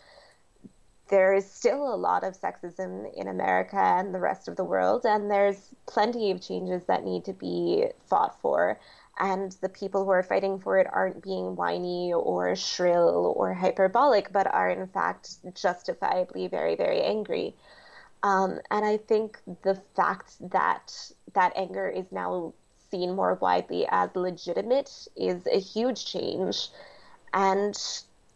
there 1.11 1.33
is 1.33 1.49
still 1.49 1.93
a 1.93 1.95
lot 1.95 2.23
of 2.23 2.39
sexism 2.39 3.13
in 3.15 3.27
America 3.27 3.75
and 3.75 4.15
the 4.15 4.19
rest 4.19 4.47
of 4.47 4.55
the 4.55 4.63
world, 4.63 5.05
and 5.05 5.29
there's 5.29 5.69
plenty 5.85 6.31
of 6.31 6.41
changes 6.41 6.81
that 6.87 7.03
need 7.03 7.25
to 7.25 7.33
be 7.33 7.85
fought 8.07 8.39
for. 8.41 8.79
And 9.19 9.51
the 9.61 9.69
people 9.69 10.05
who 10.05 10.11
are 10.11 10.23
fighting 10.23 10.57
for 10.57 10.79
it 10.79 10.87
aren't 10.91 11.21
being 11.21 11.55
whiny 11.55 12.13
or 12.13 12.55
shrill 12.55 13.33
or 13.35 13.53
hyperbolic, 13.53 14.31
but 14.31 14.47
are 14.47 14.69
in 14.69 14.87
fact 14.87 15.35
justifiably 15.53 16.47
very, 16.47 16.75
very 16.75 17.01
angry. 17.01 17.55
Um, 18.23 18.59
and 18.71 18.85
I 18.85 18.97
think 18.97 19.39
the 19.63 19.81
fact 19.95 20.35
that 20.51 21.11
that 21.33 21.51
anger 21.55 21.89
is 21.89 22.05
now 22.11 22.53
seen 22.89 23.15
more 23.15 23.35
widely 23.35 23.85
as 23.89 24.09
legitimate 24.15 25.07
is 25.15 25.45
a 25.45 25.59
huge 25.59 26.05
change 26.05 26.69
and 27.33 27.77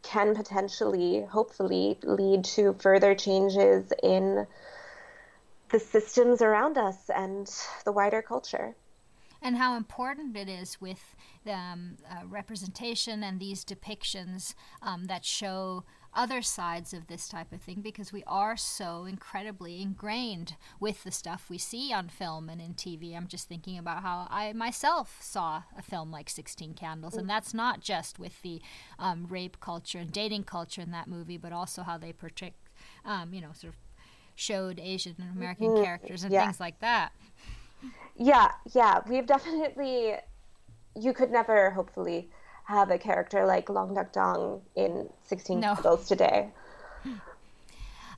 can 0.06 0.36
potentially, 0.36 1.24
hopefully, 1.24 1.98
lead 2.04 2.46
to 2.46 2.74
further 2.80 3.16
changes 3.16 3.92
in 4.04 4.48
the 5.70 5.80
systems 5.80 6.42
around 6.42 6.78
us 6.78 7.10
and 7.10 7.52
the 7.84 7.92
wider 7.92 8.22
culture 8.22 8.76
and 9.46 9.58
how 9.58 9.78
important 9.78 10.36
it 10.36 10.50
is 10.50 10.82
with 10.82 11.16
the 11.44 11.54
um, 11.54 11.98
uh, 12.10 12.26
representation 12.26 13.24
and 13.24 13.40
these 13.40 13.64
depictions 13.64 14.56
um, 14.82 15.06
that 15.06 15.24
show 15.24 15.84
other 16.16 16.42
sides 16.42 16.96
of 16.96 17.06
this 17.06 17.30
type 17.30 17.52
of 17.54 17.62
thing 17.62 17.82
because 17.82 18.12
we 18.12 18.24
are 18.26 18.58
so 18.58 19.06
incredibly 19.06 19.84
ingrained 19.84 20.56
with 20.80 21.04
the 21.04 21.12
stuff 21.12 21.46
we 21.48 21.60
see 21.60 21.94
on 21.94 22.10
film 22.10 22.50
and 22.50 22.60
in 22.60 22.74
TV. 22.74 23.16
I'm 23.16 23.28
just 23.28 23.48
thinking 23.48 23.78
about 23.78 24.02
how 24.02 24.28
I 24.32 24.52
myself 24.54 25.20
saw 25.22 25.62
a 25.78 25.84
film 25.84 26.12
like 26.12 26.28
16 26.28 26.74
Candles, 26.74 27.16
and 27.16 27.30
that's 27.30 27.54
not 27.54 27.82
just 27.82 28.18
with 28.18 28.42
the 28.42 28.64
um, 28.98 29.28
rape 29.30 29.60
culture 29.60 30.00
and 30.00 30.12
dating 30.12 30.46
culture 30.46 30.82
in 30.82 30.90
that 30.90 31.08
movie, 31.08 31.38
but 31.38 31.54
also 31.54 31.84
how 31.84 32.00
they 32.00 32.14
portray, 32.14 32.54
um, 33.06 33.32
you 33.32 33.42
know, 33.42 33.52
sort 33.54 33.74
of 33.74 33.80
showed 34.34 34.80
Asian 34.80 35.16
and 35.20 35.38
American 35.38 35.68
mm-hmm. 35.68 35.84
characters 35.84 36.24
and 36.24 36.34
yeah. 36.34 36.46
things 36.46 36.60
like 36.60 36.80
that. 36.80 37.12
Yeah, 38.16 38.52
yeah, 38.74 39.02
we've 39.08 39.26
definitely. 39.26 40.16
You 40.98 41.12
could 41.12 41.30
never, 41.30 41.72
hopefully, 41.72 42.30
have 42.66 42.90
a 42.90 42.98
character 42.98 43.46
like 43.46 43.70
Long 43.70 43.94
Duk 43.94 44.14
Dong 44.14 44.62
in 44.76 45.10
16 45.26 45.60
no. 45.60 45.76
Candles 45.76 46.08
today. 46.08 46.50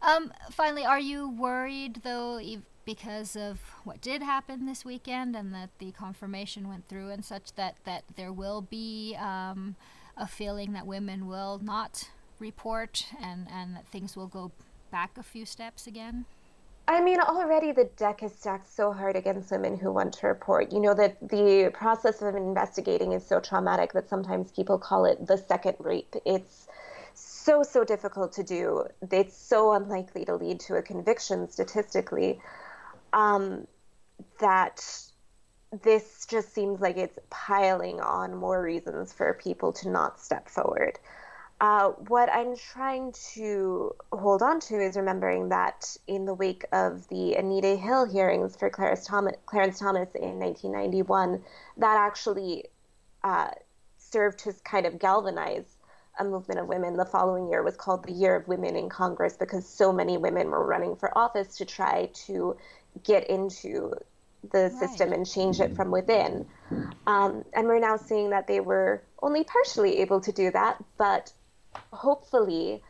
Um, 0.02 0.32
finally, 0.52 0.86
are 0.86 1.00
you 1.00 1.30
worried 1.30 2.02
though, 2.04 2.40
because 2.86 3.36
of 3.36 3.60
what 3.84 4.00
did 4.00 4.22
happen 4.22 4.66
this 4.66 4.86
weekend 4.86 5.36
and 5.36 5.54
that 5.54 5.70
the 5.80 5.92
confirmation 5.92 6.70
went 6.70 6.88
through 6.88 7.10
and 7.10 7.26
such 7.26 7.54
that 7.56 7.76
that 7.84 8.04
there 8.16 8.32
will 8.32 8.62
be 8.62 9.16
um, 9.20 9.76
a 10.16 10.28
feeling 10.28 10.72
that 10.74 10.88
women 10.88 11.28
will 11.28 11.60
not 11.62 12.10
report 12.40 13.08
and 13.22 13.48
and 13.52 13.76
that 13.76 13.88
things 13.88 14.16
will 14.16 14.28
go 14.28 14.52
back 14.92 15.18
a 15.18 15.24
few 15.24 15.46
steps 15.46 15.88
again? 15.88 16.26
I 16.90 17.02
mean, 17.02 17.20
already 17.20 17.74
the 17.74 17.90
deck 17.98 18.24
is 18.24 18.34
stacked 18.34 18.74
so 18.74 18.94
hard 18.94 19.18
against 19.18 19.52
women 19.52 19.78
who 19.78 19.92
want 19.92 20.14
to 20.14 20.28
report. 20.28 20.72
You 20.72 20.80
know 20.80 20.94
that 20.94 21.18
the 21.28 21.70
process 21.74 22.22
of 22.22 22.34
investigating 22.36 23.12
is 23.12 23.26
so 23.26 23.42
traumatic 23.42 23.92
that 23.92 24.08
sometimes 24.08 24.52
people 24.52 24.78
call 24.78 25.04
it 25.04 25.28
the 25.28 25.38
second 25.38 25.76
rape. 25.80 26.16
It's 26.26 26.68
so, 27.14 27.62
so 27.64 27.84
difficult 27.84 28.32
to 28.34 28.44
do. 28.44 28.86
It's 29.12 29.36
so 29.36 29.74
unlikely 29.74 30.24
to 30.26 30.36
lead 30.36 30.62
to 30.62 30.76
a 30.76 30.82
conviction 30.82 31.50
statistically 31.50 32.40
um, 33.12 33.68
that 34.40 34.82
this 35.84 36.26
just 36.26 36.54
seems 36.54 36.80
like 36.80 36.96
it's 36.96 37.20
piling 37.30 38.00
on 38.00 38.34
more 38.34 38.62
reasons 38.62 39.12
for 39.12 39.34
people 39.34 39.74
to 39.74 39.90
not 39.90 40.22
step 40.22 40.48
forward. 40.48 40.98
Uh, 41.60 41.90
what 42.08 42.30
I'm 42.32 42.56
trying 42.56 43.14
to 43.34 43.96
hold 44.12 44.44
on 44.44 44.60
to 44.62 44.76
is 44.80 44.96
remembering 44.96 45.50
that 45.50 45.98
in 46.06 46.26
the 46.26 46.34
wake 46.34 46.66
of 46.72 47.08
the 47.08 47.34
Anita 47.34 47.76
Hill 47.76 48.06
hearings 48.06 48.56
for 48.56 48.70
Clarence 48.70 49.08
Thomas, 49.08 49.36
Clarence 49.48 49.80
Thomas 49.80 50.10
in 50.14 50.38
1991, 50.40 51.42
that 51.78 51.98
actually 51.98 52.66
uh, 53.24 53.50
served 53.98 54.38
to 54.40 54.54
kind 54.64 54.86
of 54.86 55.00
galvanize 55.00 55.78
a 56.20 56.24
movement 56.24 56.60
of 56.60 56.68
women. 56.68 56.96
The 56.96 57.06
following 57.06 57.50
year 57.50 57.64
was 57.64 57.76
called 57.76 58.06
the 58.06 58.14
Year 58.14 58.36
of 58.36 58.48
Women 58.48 58.76
in 58.76 58.88
Congress 58.88 59.36
because 59.36 59.68
so 59.68 59.92
many 59.92 60.18
women 60.18 60.52
were 60.52 60.66
running 60.66 60.96
for 60.96 61.16
office 61.18 61.58
to 61.58 61.66
try 61.66 62.10
to 62.26 62.56
get 63.04 63.28
into 63.30 63.94
the 64.52 64.64
right. 64.64 64.72
system 64.72 65.12
and 65.12 65.28
change 65.28 65.60
it 65.60 65.76
from 65.76 65.90
within. 65.90 66.46
Um, 67.08 67.44
and 67.54 67.68
we're 67.68 67.80
now 67.80 67.98
seeing 67.98 68.30
that 68.30 68.48
they 68.48 68.60
were 68.60 69.02
only 69.22 69.44
partially 69.44 70.00
able 70.00 70.22
to 70.22 70.32
do 70.32 70.52
that, 70.52 70.84
but 70.98 71.32
hopefully 71.94 72.82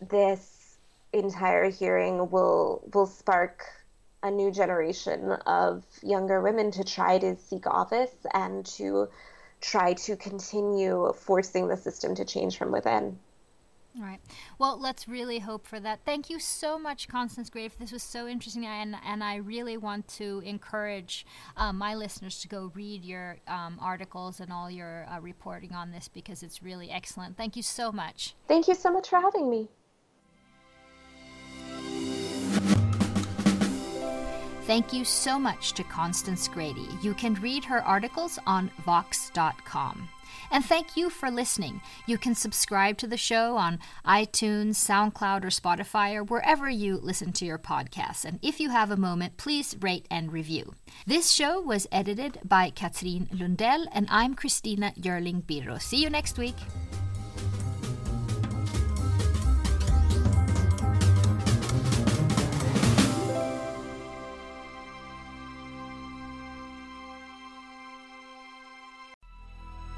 this 0.00 0.78
entire 1.12 1.70
hearing 1.70 2.30
will 2.30 2.82
will 2.92 3.06
spark 3.06 3.64
a 4.22 4.30
new 4.30 4.50
generation 4.50 5.32
of 5.46 5.84
younger 6.02 6.40
women 6.40 6.70
to 6.72 6.84
try 6.84 7.18
to 7.18 7.36
seek 7.36 7.66
office 7.66 8.14
and 8.34 8.66
to 8.66 9.08
try 9.60 9.92
to 9.94 10.16
continue 10.16 11.12
forcing 11.14 11.68
the 11.68 11.76
system 11.76 12.14
to 12.14 12.24
change 12.24 12.58
from 12.58 12.72
within. 12.72 13.18
Right. 13.98 14.20
Well, 14.58 14.78
let's 14.78 15.08
really 15.08 15.38
hope 15.38 15.66
for 15.66 15.80
that. 15.80 16.00
Thank 16.04 16.28
you 16.28 16.38
so 16.38 16.78
much, 16.78 17.08
Constance 17.08 17.48
Grady. 17.48 17.72
This 17.78 17.92
was 17.92 18.02
so 18.02 18.28
interesting, 18.28 18.66
and 18.66 18.94
and 19.06 19.24
I 19.24 19.36
really 19.36 19.78
want 19.78 20.06
to 20.08 20.42
encourage 20.44 21.24
um, 21.56 21.78
my 21.78 21.94
listeners 21.94 22.40
to 22.40 22.48
go 22.48 22.70
read 22.74 23.04
your 23.04 23.38
um, 23.48 23.78
articles 23.80 24.40
and 24.40 24.52
all 24.52 24.70
your 24.70 25.06
uh, 25.10 25.20
reporting 25.20 25.72
on 25.72 25.92
this 25.92 26.08
because 26.08 26.42
it's 26.42 26.62
really 26.62 26.90
excellent. 26.90 27.38
Thank 27.38 27.56
you 27.56 27.62
so 27.62 27.90
much. 27.90 28.34
Thank 28.46 28.68
you 28.68 28.74
so 28.74 28.92
much 28.92 29.08
for 29.08 29.18
having 29.18 29.48
me. 29.48 29.68
Thank 34.66 34.92
you 34.92 35.04
so 35.04 35.38
much 35.38 35.72
to 35.74 35.84
Constance 35.84 36.48
Grady. 36.48 36.88
You 37.00 37.14
can 37.14 37.34
read 37.34 37.64
her 37.64 37.82
articles 37.84 38.38
on 38.46 38.70
Vox.com. 38.84 40.08
And 40.50 40.64
thank 40.64 40.96
you 40.96 41.10
for 41.10 41.30
listening. 41.30 41.80
You 42.06 42.18
can 42.18 42.34
subscribe 42.34 42.98
to 42.98 43.06
the 43.06 43.16
show 43.16 43.56
on 43.56 43.78
iTunes, 44.04 44.76
SoundCloud, 44.76 45.44
or 45.44 45.48
Spotify, 45.48 46.14
or 46.14 46.24
wherever 46.24 46.68
you 46.68 46.96
listen 46.96 47.32
to 47.34 47.44
your 47.44 47.58
podcasts. 47.58 48.24
And 48.24 48.38
if 48.42 48.60
you 48.60 48.70
have 48.70 48.90
a 48.90 48.96
moment, 48.96 49.36
please 49.36 49.76
rate 49.80 50.06
and 50.10 50.32
review. 50.32 50.74
This 51.06 51.30
show 51.32 51.60
was 51.60 51.86
edited 51.90 52.38
by 52.44 52.70
Katrin 52.70 53.28
Lundell, 53.32 53.86
and 53.92 54.06
I'm 54.10 54.34
Christina 54.34 54.92
Yerling 54.98 55.42
Biro. 55.42 55.80
See 55.80 56.02
you 56.02 56.10
next 56.10 56.38
week. 56.38 56.56